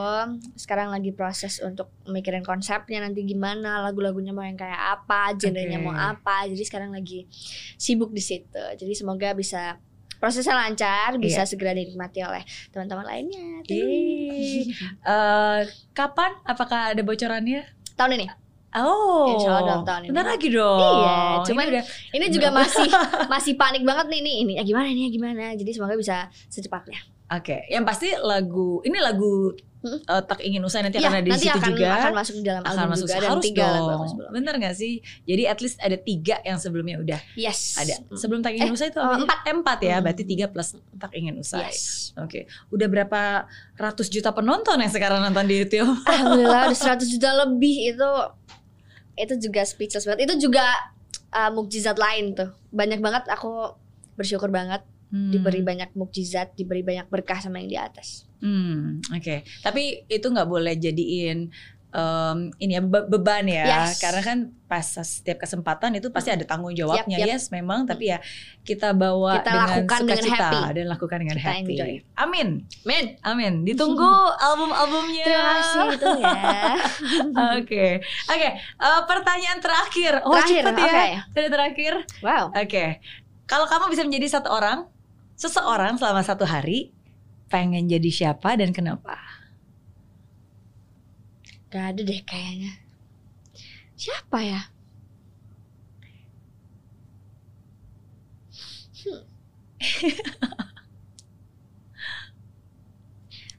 [0.58, 5.86] Sekarang lagi proses untuk mikirin konsepnya nanti gimana, lagu-lagunya mau yang kayak apa, genrenya Oke.
[5.86, 6.50] mau apa.
[6.50, 7.30] Jadi sekarang lagi
[7.78, 8.64] sibuk di situ.
[8.74, 9.78] Jadi semoga bisa
[10.20, 11.48] prosesnya lancar, bisa Iya.
[11.48, 13.64] segera dinikmati oleh teman-teman lainnya.
[13.64, 14.68] Yeay.
[15.02, 15.60] Eh,
[15.90, 16.36] kapan?
[16.44, 17.64] Apakah ada bocorannya?
[17.96, 18.28] Tahun ini.
[18.70, 20.08] Oh, Insya Allah tahun ini.
[20.14, 20.78] Bentar lagi dong.
[20.78, 22.86] Iya, Ini cuman udah Ini juga masih
[23.34, 25.44] masih panik banget nih ini ini ya gimana ini ya gimana.
[25.58, 27.02] Jadi semoga bisa secepatnya.
[27.30, 29.50] Oke, yang pasti lagu ini lagu
[29.80, 29.96] Hmm?
[30.04, 32.34] uh, tak ingin usaha nanti Iya, akan ada di nanti situ akan, juga akan masuk
[32.34, 34.32] di dalam akan album masuk juga dan harus tiga lagu dong sebelumnya.
[34.36, 34.92] bener gak sih
[35.24, 37.60] jadi at least ada tiga yang sebelumnya udah Yes.
[37.74, 39.38] ada sebelum tak ingin Eh, usaha itu eh, apa empat.
[39.40, 40.04] Eh, empat ya Hmm.
[40.04, 42.12] berarti tiga plus tak ingin usaha Yes.
[42.14, 43.20] oke udah berapa
[43.74, 48.10] ratus juta penonton yang sekarang nonton di YouTube Alhamdulillah udah 100 juta lebih itu
[49.16, 50.24] itu juga speechless banget.
[50.24, 50.64] Itu juga
[51.30, 52.56] uh, mukjizat lain tuh.
[52.70, 53.76] Banyak banget aku
[54.14, 55.28] bersyukur banget Hmm.
[55.28, 58.29] diberi banyak mukjizat, diberi banyak berkah sama yang di atas.
[58.40, 59.36] Hmm, oke.
[59.60, 61.52] Tapi itu nggak boleh jadiin
[61.90, 63.98] em, ini ya be- beban ya, Yes.
[63.98, 67.18] karena kan pas setiap kesempatan itu pasti ada tanggung jawabnya.
[67.18, 67.34] Yap, yap.
[67.34, 67.82] Yes, memang.
[67.82, 68.22] Tapi ya
[68.62, 70.60] kita bawa Kita dengan lakukan dengan happy.
[70.70, 71.74] dan lakukan dengan Kita happy.
[71.74, 71.92] enjoy.
[72.16, 72.48] Amin,
[72.82, 73.66] Men, amin.
[73.66, 74.06] Ditunggu
[74.46, 75.24] album-albumnya.
[75.26, 76.62] terima kasih itu ya.
[77.58, 77.86] Oke,
[78.26, 78.48] oke.
[78.78, 80.12] Eh, pertanyaan terakhir.
[80.22, 80.86] Oh Terakhir, cepet ya.
[80.86, 81.06] oke.
[81.34, 81.92] Ada terakhir.
[82.22, 82.44] Wow.
[82.54, 82.84] Oke.
[83.44, 84.86] Kalau kamu bisa menjadi satu orang,
[85.34, 86.94] seseorang selama satu hari,
[87.50, 89.18] pengen jadi siapa dan kenapa?
[91.70, 92.78] Gak ada deh kayaknya.
[93.98, 94.62] Siapa ya?
[99.00, 99.22] Hmm.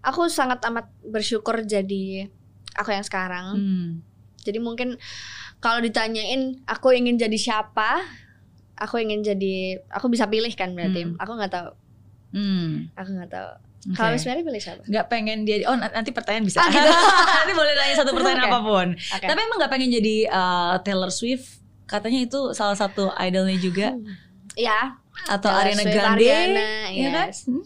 [0.02, 2.32] aku sangat amat bersyukur jadi
[2.74, 3.46] aku yang sekarang.
[3.56, 3.90] Hmm.
[4.42, 4.98] Jadi mungkin
[5.62, 8.02] kalau ditanyain aku ingin jadi siapa,
[8.74, 11.06] aku ingin jadi aku bisa pilih kan berarti.
[11.06, 11.16] Hmm.
[11.22, 11.70] Aku nggak tahu.
[12.34, 12.90] Hmm.
[12.98, 13.71] Aku nggak tahu.
[13.82, 13.98] Oke.
[13.98, 14.86] Kalau Miss Mary pilih siapa?
[14.86, 16.86] nggak pengen jadi oh nanti pertanyaan bisa Ah, gitu.
[17.42, 18.52] nanti boleh tanya satu pertanyaan Oke.
[18.54, 19.26] apa pun Oke.
[19.26, 21.58] tapi emang nggak pengen jadi uh, Taylor Swift
[21.90, 24.14] katanya itu salah satu idolnya juga Hmm.
[24.70, 27.48] Ya, atau Taylor Ariana Swift, Grande Ariana, ya kan yes.
[27.48, 27.64] Hmm.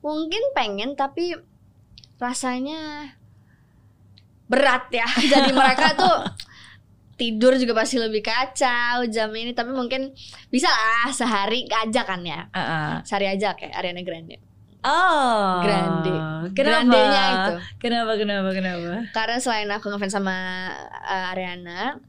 [0.00, 1.34] mungkin pengen tapi
[2.16, 2.80] rasanya
[4.46, 5.06] berat ya.
[5.32, 6.16] Jadi mereka tuh
[7.20, 10.10] tidur juga pasti lebih kacau jam ini tapi mungkin
[10.48, 12.48] bisa lah sehari aja kan ya.
[12.50, 12.92] Ah, ah.
[13.04, 14.40] Sehari aja kayak Ariana Grande.
[14.84, 16.14] Oh Grande.
[16.56, 17.52] kenapa Grandenya itu.
[17.80, 20.36] kenapa kenapa kenapa Karena selain aku ngefans sama
[21.04, 22.00] uh, Ariana,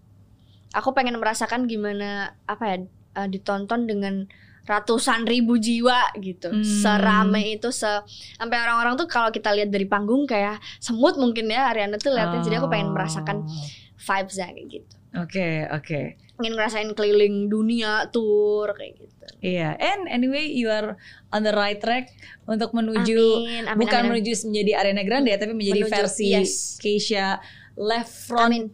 [0.71, 2.77] aku pengen merasakan gimana apa ya
[3.19, 4.27] uh, ditonton dengan
[4.65, 6.53] ratusan ribu jiwa gitu.
[6.53, 6.63] Hmm.
[6.63, 7.89] Serame itu se
[8.37, 12.45] sampai orang-orang tuh kalau kita lihat dari panggung kayak semut mungkin ya Ariana tuh lihatnya.
[12.45, 13.43] Jadi aku pengen merasakan
[14.01, 14.95] Vibes-nya kayak gitu.
[15.11, 16.01] Oke, oke.
[16.41, 19.25] Ingin ngerasain keliling dunia tour kayak gitu.
[19.43, 20.97] Iya, and anyway you are
[21.29, 22.09] on the right track
[22.49, 24.11] untuk menuju Amin, amin, bukan amin, amin.
[24.17, 26.81] menuju menjadi Ariana Grande ya, tapi menjadi Menuju, versi yes.
[26.81, 27.37] Keisha
[27.77, 28.67] amin,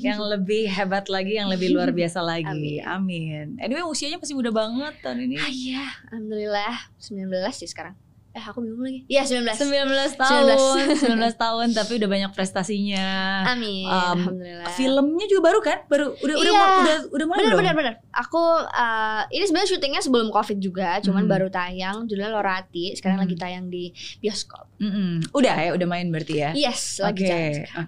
[0.00, 2.80] yang lebih hebat lagi, yang lebih luar biasa lagi.
[2.80, 2.84] Amin.
[2.86, 3.46] Amin.
[3.62, 5.36] Anyway usianya masih muda banget tahun ini.
[5.38, 7.96] Ah iya, alhamdulillah 19 sih sekarang.
[8.30, 9.02] Eh aku bingung lagi.
[9.10, 9.58] Iya 19.
[9.58, 10.54] 19 tahun,
[11.02, 13.42] 19 tahun tapi udah banyak prestasinya.
[13.44, 14.70] Amin, Um, alhamdulillah.
[14.70, 15.78] Filmnya juga baru kan?
[15.90, 16.62] Baru udah udah Iya.
[16.78, 17.58] udah udah mulai Bener belum?
[17.58, 17.94] bener bener.
[18.12, 21.32] Aku uh, ini sebenarnya syutingnya sebelum covid juga, cuman Hmm.
[21.32, 22.06] baru tayang.
[22.06, 22.94] Judulnya Lorati.
[22.94, 23.26] Sekarang Hmm.
[23.26, 24.70] lagi tayang di bioskop.
[24.78, 25.26] Mm-mm.
[25.34, 26.50] Udah ya, udah main berarti ya.
[26.54, 27.64] Yes, Oke, lagi jalan oke.
[27.66, 27.86] sekarang.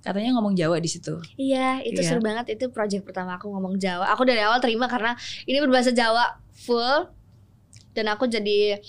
[0.00, 1.16] Katanya ngomong Jawa di situ.
[1.34, 2.08] Iya, itu Iya.
[2.08, 2.52] seru banget.
[2.52, 4.12] Itu project pertama aku ngomong Jawa.
[4.12, 5.12] Aku dari awal terima karena
[5.44, 7.08] ini berbahasa Jawa full.
[7.94, 8.82] Dan aku jadi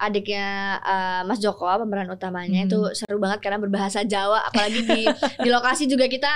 [0.00, 0.46] adiknya
[0.80, 2.68] uh, Mas Joko pemeran utamanya Hmm.
[2.72, 4.48] itu seru banget karena berbahasa Jawa.
[4.48, 5.04] Apalagi di
[5.44, 6.32] di lokasi juga kita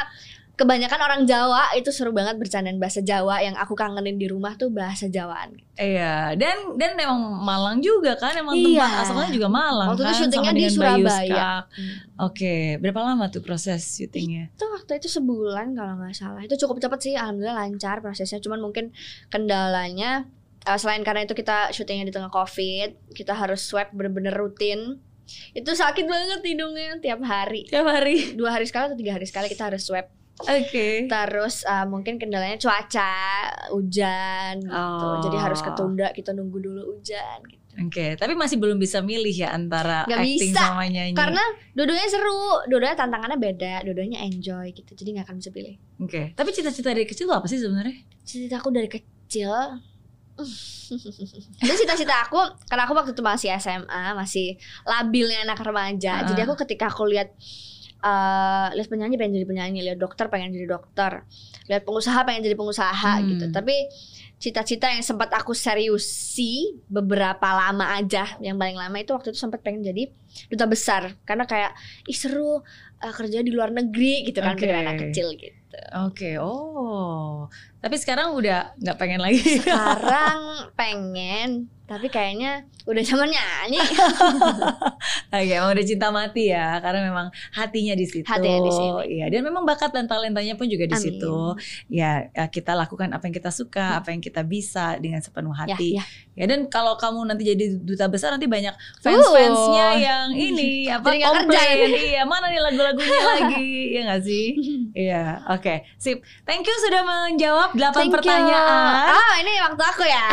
[0.55, 4.71] kebanyakan orang Jawa itu seru banget bercandaan bahasa Jawa yang aku kangenin di rumah tuh
[4.71, 5.59] bahasa Jawaan.
[5.75, 8.79] Iya, dan dan emang Malang juga kan, emang Iya.
[8.79, 11.51] tempat asalnya juga Malang Waktu itu kan, syutingnya sama di Surabaya.
[11.67, 11.95] Hmm.
[12.23, 14.55] Oke, berapa lama tuh proses syutingnya?
[14.55, 16.39] Itu waktu itu sebulan kalau nggak salah.
[16.47, 18.39] Itu cukup cepat sih, alhamdulillah lancar prosesnya.
[18.39, 18.95] Cuman mungkin
[19.35, 20.31] kendalanya
[20.65, 24.99] eh, selain karena itu kita syutingnya di tengah covid, kita harus swab bener-bener rutin.
[25.57, 27.65] Itu sakit banget hidungnya tiap hari.
[27.69, 28.37] Tiap hari.
[28.37, 30.09] Dua hari sekali atau tiga hari sekali kita harus swab.
[30.43, 31.07] Oke.
[31.07, 33.15] Terus eh, mungkin kendalanya cuaca,
[33.71, 35.07] hujan gitu.
[35.07, 35.23] Oh.
[35.23, 37.65] Jadi harus ketunda, kita nunggu dulu hujan gitu.
[37.75, 41.11] Oke, tapi masih belum bisa milih ya antara Nggak acting bisa, sama nyanyi.
[41.19, 41.43] Karena
[41.75, 44.95] dua-duanya seru, dua-duanya tantangannya beda, dua-duanya enjoy gitu.
[44.95, 45.75] Jadi nggak akan bisa pilih.
[45.99, 47.99] Oke, tapi cita-cita dari kecil tuh apa sih sebenarnya?
[48.25, 49.53] cita aku dari kecil
[51.63, 56.27] itu cita-cita aku karena aku waktu itu masih SMA masih labilnya anak remaja Ah.
[56.27, 57.31] jadi aku ketika aku lihat
[58.05, 61.25] eh lihat penyanyi pengen jadi penyanyi lihat dokter pengen jadi dokter
[61.67, 63.27] lihat pengusaha pengen jadi pengusaha Hmm.
[63.33, 63.89] gitu tapi
[64.37, 69.65] cita-cita yang sempat aku seriusi beberapa lama aja yang paling lama itu waktu itu sempat
[69.65, 70.13] pengen jadi
[70.53, 71.73] duta besar karena kayak
[72.05, 72.61] ih seru
[73.01, 75.57] eh, kerja di luar negeri gitu kan dari anak kecil gitu
[76.07, 77.51] Oke, oh.
[77.85, 79.61] Tapi sekarang udah nggak pengen lagi.
[79.61, 80.41] sekarang
[80.81, 83.77] pengen Tapi kayaknya udah zaman nyanyi.
[85.37, 88.25] Oke, emang udah cinta mati ya, karena memang hatinya di situ.
[88.25, 89.21] Hatinya di sini.
[89.21, 91.05] Iya, dan memang bakat dan talentanya pun juga di Amin.
[91.05, 91.37] situ.
[91.93, 95.77] Ya, ya, kita lakukan apa yang kita suka, apa yang kita bisa dengan sepenuh ya,
[95.77, 95.89] hati.
[96.01, 96.05] ya.
[96.35, 98.73] Ya, dan kalau kamu nanti jadi duta besar nanti banyak
[99.05, 100.01] fans-fansnya Uh.
[100.01, 101.89] yang ini apa Jadi komplain.
[102.01, 103.69] iya, mana nih lagu-lagunya lagi?
[103.93, 104.47] Iya nggak sih?
[104.97, 105.23] Iya,
[105.53, 105.75] oke.
[106.01, 106.25] Sip.
[106.43, 108.15] Thank you sudah menjawab 8 Thank you.
[108.15, 109.07] pertanyaan.
[109.11, 110.27] Oh, ini waktu aku ya.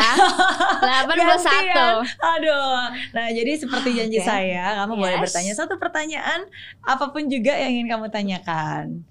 [1.04, 1.18] 81.
[1.18, 1.94] Gantian.
[2.16, 2.78] Aduh.
[3.12, 4.24] Nah, jadi seperti janji Oke.
[4.24, 5.22] saya, kamu boleh Yes.
[5.26, 6.46] bertanya satu pertanyaan
[6.80, 9.02] apa pun juga yang ingin kamu tanyakan.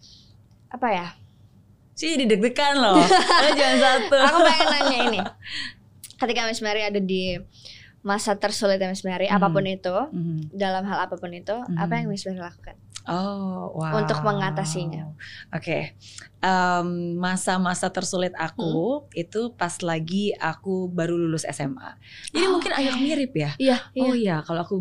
[0.67, 1.07] Apa ya?
[1.93, 3.03] Sih deg-degan loh.
[3.03, 4.17] Karena jangan satu.
[4.17, 5.19] Aku pengen nanya ini.
[6.15, 7.35] Ketika Miss Mary ada di
[8.01, 9.37] masa tersulit Miss Mary, Hmm.
[9.37, 10.49] apa pun itu, Mhm.
[10.51, 12.73] dalam hal apa pun itu, apa yang Miss Mary lakukan?
[13.09, 13.97] Oh, wow.
[13.97, 15.09] Untuk mengatasinya.
[15.49, 15.97] Oke.
[16.41, 16.87] Em,
[17.17, 19.17] masa-masa tersulit aku Hmm.
[19.17, 21.97] itu pas lagi aku baru lulus SMA.
[22.29, 23.01] Jadi Oh, mungkin agak oke.
[23.01, 23.51] mirip ya.
[23.57, 24.75] Iya, Oh iya, kalau aku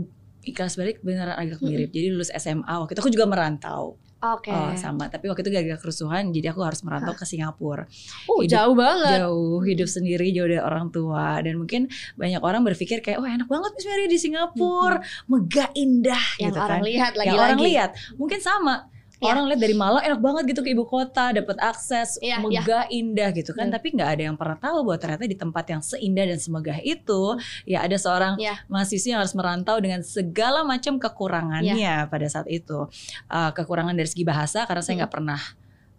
[0.44, 1.88] ikhlas balik beneran agak mirip.
[1.92, 3.96] Jadi lulus SMA waktu itu aku juga merantau.
[4.20, 4.52] Oke.
[4.52, 5.08] Oh, sama.
[5.08, 7.88] Tapi waktu itu gak kerusuhan, jadi aku harus merantau ke Singapura.
[8.28, 9.16] Oh, Hidup jauh banget.
[9.24, 11.40] Jauh, hidup sendiri, jauh dari orang tua.
[11.40, 11.88] Dan mungkin
[12.20, 16.60] banyak orang berpikir kayak, wah enak banget Miss Mary di Singapura, megah indah Yang gitu
[16.60, 16.88] orang kan.
[16.92, 17.64] lihat Yang orang lagi-lagi.
[17.72, 17.90] lihat,
[18.20, 18.89] mungkin sama.
[19.20, 19.36] Ya.
[19.36, 23.28] Orang lihat dari Malang enak banget gitu ke ibu kota, dapat akses, Iya, megah, indah
[23.36, 23.68] gitu kan.
[23.68, 23.76] Hmm.
[23.76, 27.36] Tapi nggak ada yang pernah tahu bahwa ternyata di tempat yang seindah dan semegah itu,
[27.68, 28.56] ya ada seorang Ya.
[28.64, 32.88] mahasiswa yang harus merantau dengan segala macam kekurangannya pada saat itu.
[33.28, 35.00] Uh, kekurangan dari segi bahasa karena saya Hmm.
[35.04, 35.40] nggak pernah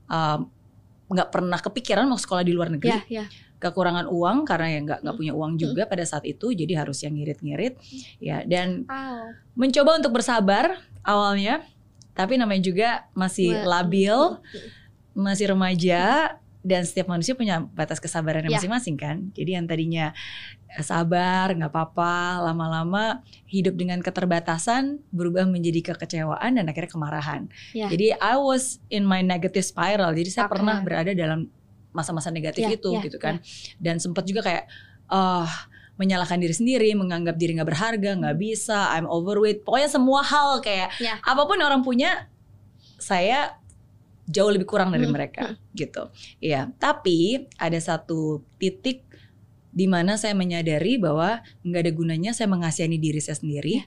[0.09, 0.39] um,
[1.11, 2.89] nggak pernah kepikiran mau sekolah di luar negeri.
[3.05, 3.25] Ya, ya.
[3.61, 5.21] Kekurangan uang karena ya nggak nggak Hmm.
[5.21, 7.77] punya uang juga pada saat itu, jadi harus yang ngirit-ngirit.
[8.17, 8.89] Ya dan
[9.53, 11.61] mencoba untuk bersabar awalnya,
[12.11, 14.15] tapi namanya juga masih labil,
[15.15, 18.61] masih remaja dan setiap manusia punya batas kesabarannya Ya.
[18.61, 19.33] masing-masing kan.
[19.33, 20.13] Jadi yang tadinya
[20.69, 27.41] eh, sabar, nggak apa-apa, lama-lama hidup dengan keterbatasan berubah menjadi kekecewaan dan akhirnya kemarahan.
[27.73, 27.89] Ya.
[27.89, 30.13] Jadi I was in my negative spiral.
[30.13, 30.53] Jadi saya Oke.
[30.61, 31.49] pernah berada dalam
[31.91, 33.41] masa-masa negatif Ya, itu ya, gitu kan.
[33.81, 34.69] Dan sempat juga kayak
[35.11, 35.49] ah
[36.01, 39.61] menyalahkan diri sendiri, menganggap diri nggak berharga, nggak bisa, I'm overweight.
[39.61, 41.21] Pokoknya semua hal kayak Ya.
[41.21, 42.25] apa pun orang punya,
[42.97, 43.53] saya
[44.25, 46.09] jauh lebih kurang dari Hmm, mereka gitu.
[46.41, 49.05] Iya, tapi ada satu titik
[49.71, 53.85] di mana saya menyadari bahwa nggak ada gunanya saya mengasihani diri saya sendiri,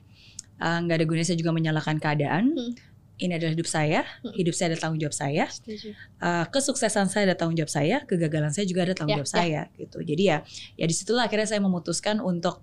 [0.55, 2.55] Eh, nggak ada gunanya saya juga menyalahkan keadaan.
[2.55, 2.73] Hmm.
[3.15, 4.35] Ini adalah hidup saya, Hmm.
[4.35, 5.95] hidup saya ada tanggung jawab saya, Setuju.
[5.95, 9.61] Eh, kesuksesan saya ada tanggung jawab saya, kegagalan saya juga ada tanggung Ya, jawab saya
[9.75, 9.99] gitu.
[10.01, 10.43] Jadi ya,
[10.75, 12.59] ya di situlah akhirnya saya memutuskan untuk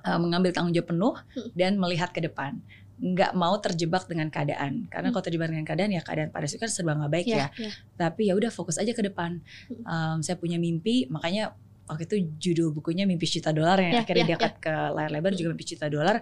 [0.00, 1.50] eh, mengambil tanggung jawab penuh Hmm.
[1.54, 2.58] dan melihat ke depan.
[2.98, 5.14] Nggak mau terjebak dengan keadaan, karena Hmm.
[5.14, 7.36] kalau terjebak dengan keadaan ya keadaan pada saat itu kan serba nggak baik ya.
[7.36, 7.70] Ya, ya.
[7.96, 9.38] Tapi ya udah fokus aja ke depan.
[9.68, 9.84] Hmm.
[9.84, 11.52] Em, saya punya mimpi, makanya
[11.84, 15.32] waktu itu judul bukunya mimpi juta dolar yang Ya, akhirnya ya, diangkat ke layar lebar
[15.34, 16.18] juga mimpi juta dolar.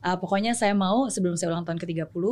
[0.00, 2.24] Eh, pokoknya saya mau sebelum saya ulang tahun ke-30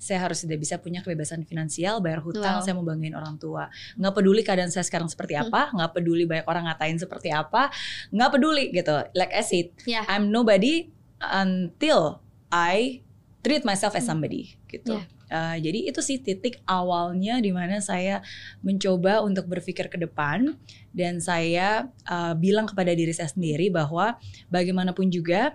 [0.00, 2.64] saya harus sudah bisa punya kebebasan finansial, bayar hutang, Wow.
[2.64, 3.68] saya mau banggain orang tua.
[4.00, 5.52] Nggak peduli keadaan saya sekarang seperti Hmm.
[5.52, 7.68] apa, nggak peduli banyak orang ngatain seperti apa,
[8.08, 8.96] nggak peduli gitu.
[9.12, 10.08] Like I said, Ya.
[10.08, 10.88] I'm nobody
[11.20, 13.04] until I
[13.44, 14.96] treat myself as somebody gitu.
[14.96, 15.04] Ya.
[15.30, 18.18] Uh, jadi itu sih titik awalnya di mana saya
[18.66, 20.58] mencoba untuk berpikir ke depan
[20.90, 24.18] dan saya uh, bilang kepada diri saya sendiri bahwa
[24.50, 25.54] bagaimanapun juga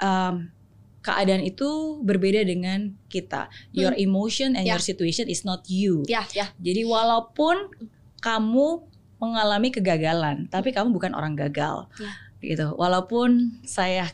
[0.00, 0.48] um,
[1.04, 3.52] keadaan itu berbeda dengan kita.
[3.76, 4.74] Your emotion and Ya.
[4.74, 6.00] your situation is not you.
[6.08, 6.48] Ya, ya.
[6.56, 7.68] Jadi walaupun
[8.24, 8.88] kamu
[9.20, 11.92] mengalami kegagalan, tapi kamu bukan orang gagal.
[12.00, 12.12] Ya.
[12.40, 12.72] Gitu.
[12.72, 14.08] Walaupun saya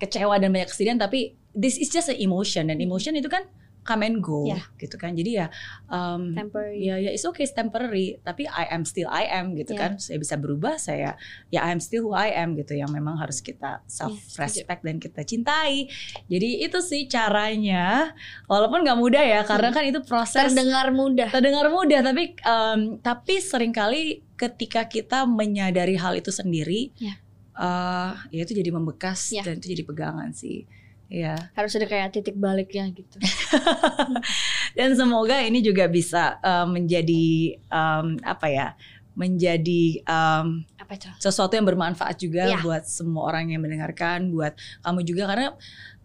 [0.00, 3.44] kecewa dan banyak kesedihan, tapi this is just an emotion dan emotion itu kan
[3.84, 4.64] come and go Ya.
[4.76, 5.12] gitu kan.
[5.12, 5.52] Jadi ya
[5.86, 6.80] um, Temporary.
[6.80, 9.86] ya ya it's okay it's temporary, tapi I am still I am gitu Ya.
[9.86, 9.92] kan.
[9.96, 13.38] Saya bisa berubah, saya ya I am still who I am gitu yang memang harus
[13.38, 15.92] kita self respect dan kita cintai.
[16.24, 18.16] Jadi itu sih caranya.
[18.44, 21.28] Walaupun nggak mudah ya karena kan itu proses Terdengar mudah.
[21.28, 27.14] terdengar mudah tapi em, tapi sering kali ketika kita menyadari hal itu sendiri Ya.
[27.54, 29.42] eh, ya itu jadi membekas Ya.
[29.42, 30.64] dan itu jadi pegangan sih
[31.06, 33.16] ya Harus ada kayak titik baliknya gitu.
[34.78, 37.24] dan semoga ini juga bisa eh, menjadi
[37.58, 38.68] em, apa ya
[39.14, 41.06] menjadi em, Apa itu?
[41.18, 42.58] sesuatu yang bermanfaat juga Ya.
[42.58, 44.52] buat semua orang yang mendengarkan buat
[44.82, 45.54] kamu juga karena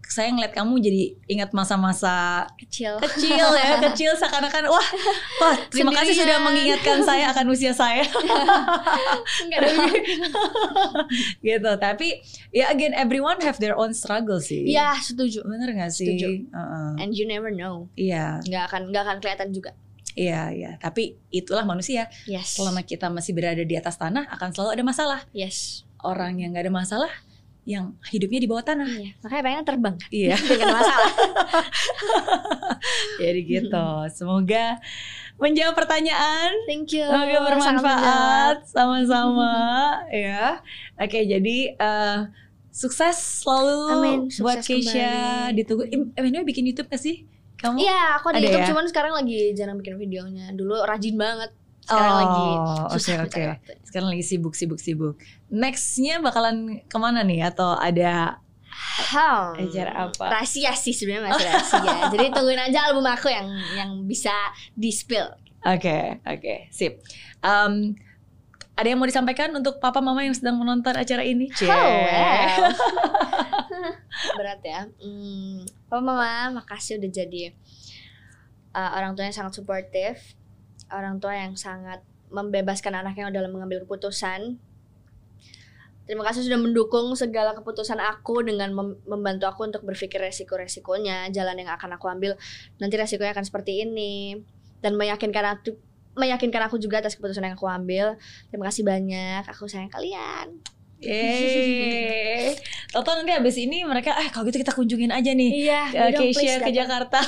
[0.09, 2.97] saya ngeliat kamu jadi ingat masa-masa Kecil.
[2.99, 4.87] kecil ya kecil seakan-akan wah
[5.39, 8.01] wah terima kasih sudah mengingatkan saya akan usia saya
[9.45, 9.61] Enggak
[11.45, 15.45] gitu tapi ya again everyone have their own struggle sih Iya, setuju.
[15.45, 16.27] bener gak sih Setuju.
[16.47, 16.89] Heeh.
[16.99, 17.85] And you never know.
[17.93, 19.71] iya Nggak akan nggak akan kelihatan juga.
[20.17, 22.57] iya iya tapi itulah manusia Yes.
[22.57, 25.85] selama kita masih berada di atas tanah akan selalu ada masalah Yes.
[26.01, 27.11] orang yang nggak ada masalah
[27.69, 28.89] yang hidupnya di bawah tanah.
[28.89, 29.95] Iya, makanya pengen terbang.
[30.09, 30.33] Iya.
[30.49, 31.13] Dengan masalah.
[33.21, 33.87] Jadi gitu.
[34.09, 34.81] Semoga
[35.37, 36.49] menjawab pertanyaan.
[36.65, 37.05] Thank you.
[37.05, 39.53] Semoga bermanfaat sama-sama
[40.09, 40.65] ya.
[40.97, 42.17] Oke, jadi eh,
[42.73, 44.97] sukses selalu Amin, buat sukses Keisha.
[44.97, 45.55] kembali.
[45.55, 45.83] Ditunggu.
[45.87, 47.29] Im- Emmanuel bikin YouTube gak sih?
[47.59, 47.75] Kamu?
[47.75, 48.69] Iya, aku ada, Ada YouTube ya?
[48.71, 50.51] cuman sekarang lagi jarang bikin videonya.
[50.55, 51.51] Dulu rajin banget.
[51.89, 52.47] Sekarang Oh, lagi
[52.85, 53.21] oke susah oke.
[53.25, 53.71] mencari waktu.
[53.81, 55.15] Sekarang lagi sibuk sibuk sibuk.
[55.49, 57.49] Nextnya bakalan ke mana nih?
[57.49, 58.37] Atau ada
[59.09, 59.57] Hmm.
[59.57, 60.29] Acara apa?
[60.29, 61.93] Rahasia sih sebenarnya masih rahasia.
[62.13, 64.31] Jadi tungguin aja album aku yang yang bisa
[64.71, 65.25] di spill.
[65.59, 67.01] Oke, oke, sip.
[67.41, 67.97] Em,
[68.71, 71.51] ada yang mau disampaikan untuk papa mama yang sedang menonton acara ini?
[71.59, 72.71] Oh, wow.
[74.39, 74.87] Berat ya.
[75.01, 77.51] Hmm, Papa Mama, makasih udah jadi
[78.71, 80.38] uh, orang tua yang sangat suportif,
[80.93, 84.57] orang tua yang sangat membebaskan anaknya dalam mengambil keputusan.
[86.09, 91.61] Terima kasih sudah mendukung segala keputusan aku dengan mem- membantu aku untuk berpikir resiko-resikonya, jalan
[91.61, 92.33] yang akan aku ambil.
[92.81, 94.41] Nanti resikonya akan seperti ini
[94.81, 95.77] dan meyakinkan aku
[96.17, 98.17] meyakinkan aku juga atas keputusan yang aku ambil.
[98.49, 99.45] Terima kasih banyak.
[99.53, 100.57] Aku sayang kalian.
[100.99, 102.51] Yeay.
[102.89, 105.61] Toto nanti habis ini mereka, eh kalau gitu kita kunjungin aja nih.
[105.61, 106.73] Iya, dong, Keisha ke.
[106.73, 107.21] Jakarta.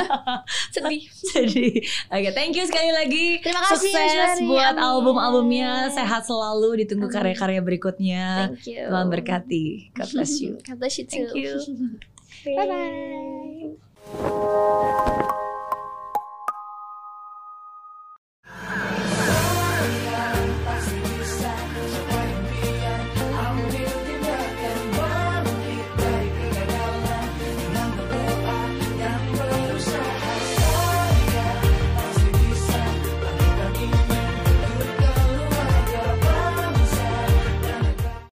[0.76, 1.08] Sedih.
[1.32, 1.80] Jadi,
[2.12, 3.40] oke, thank you sekali lagi.
[3.40, 4.44] Terima kasih, Sukses Aishwarya.
[4.44, 5.88] buat album-albumnya.
[5.88, 6.84] Sehat selalu.
[6.84, 7.16] Ditunggu Amin.
[7.16, 8.52] karya-karya berikutnya.
[8.52, 8.92] Thank you.
[8.92, 9.88] Tuhan berkati.
[9.96, 10.60] God bless you.
[10.60, 11.32] God bless you too.
[11.32, 11.56] Thank you.
[12.44, 13.72] Bye bye.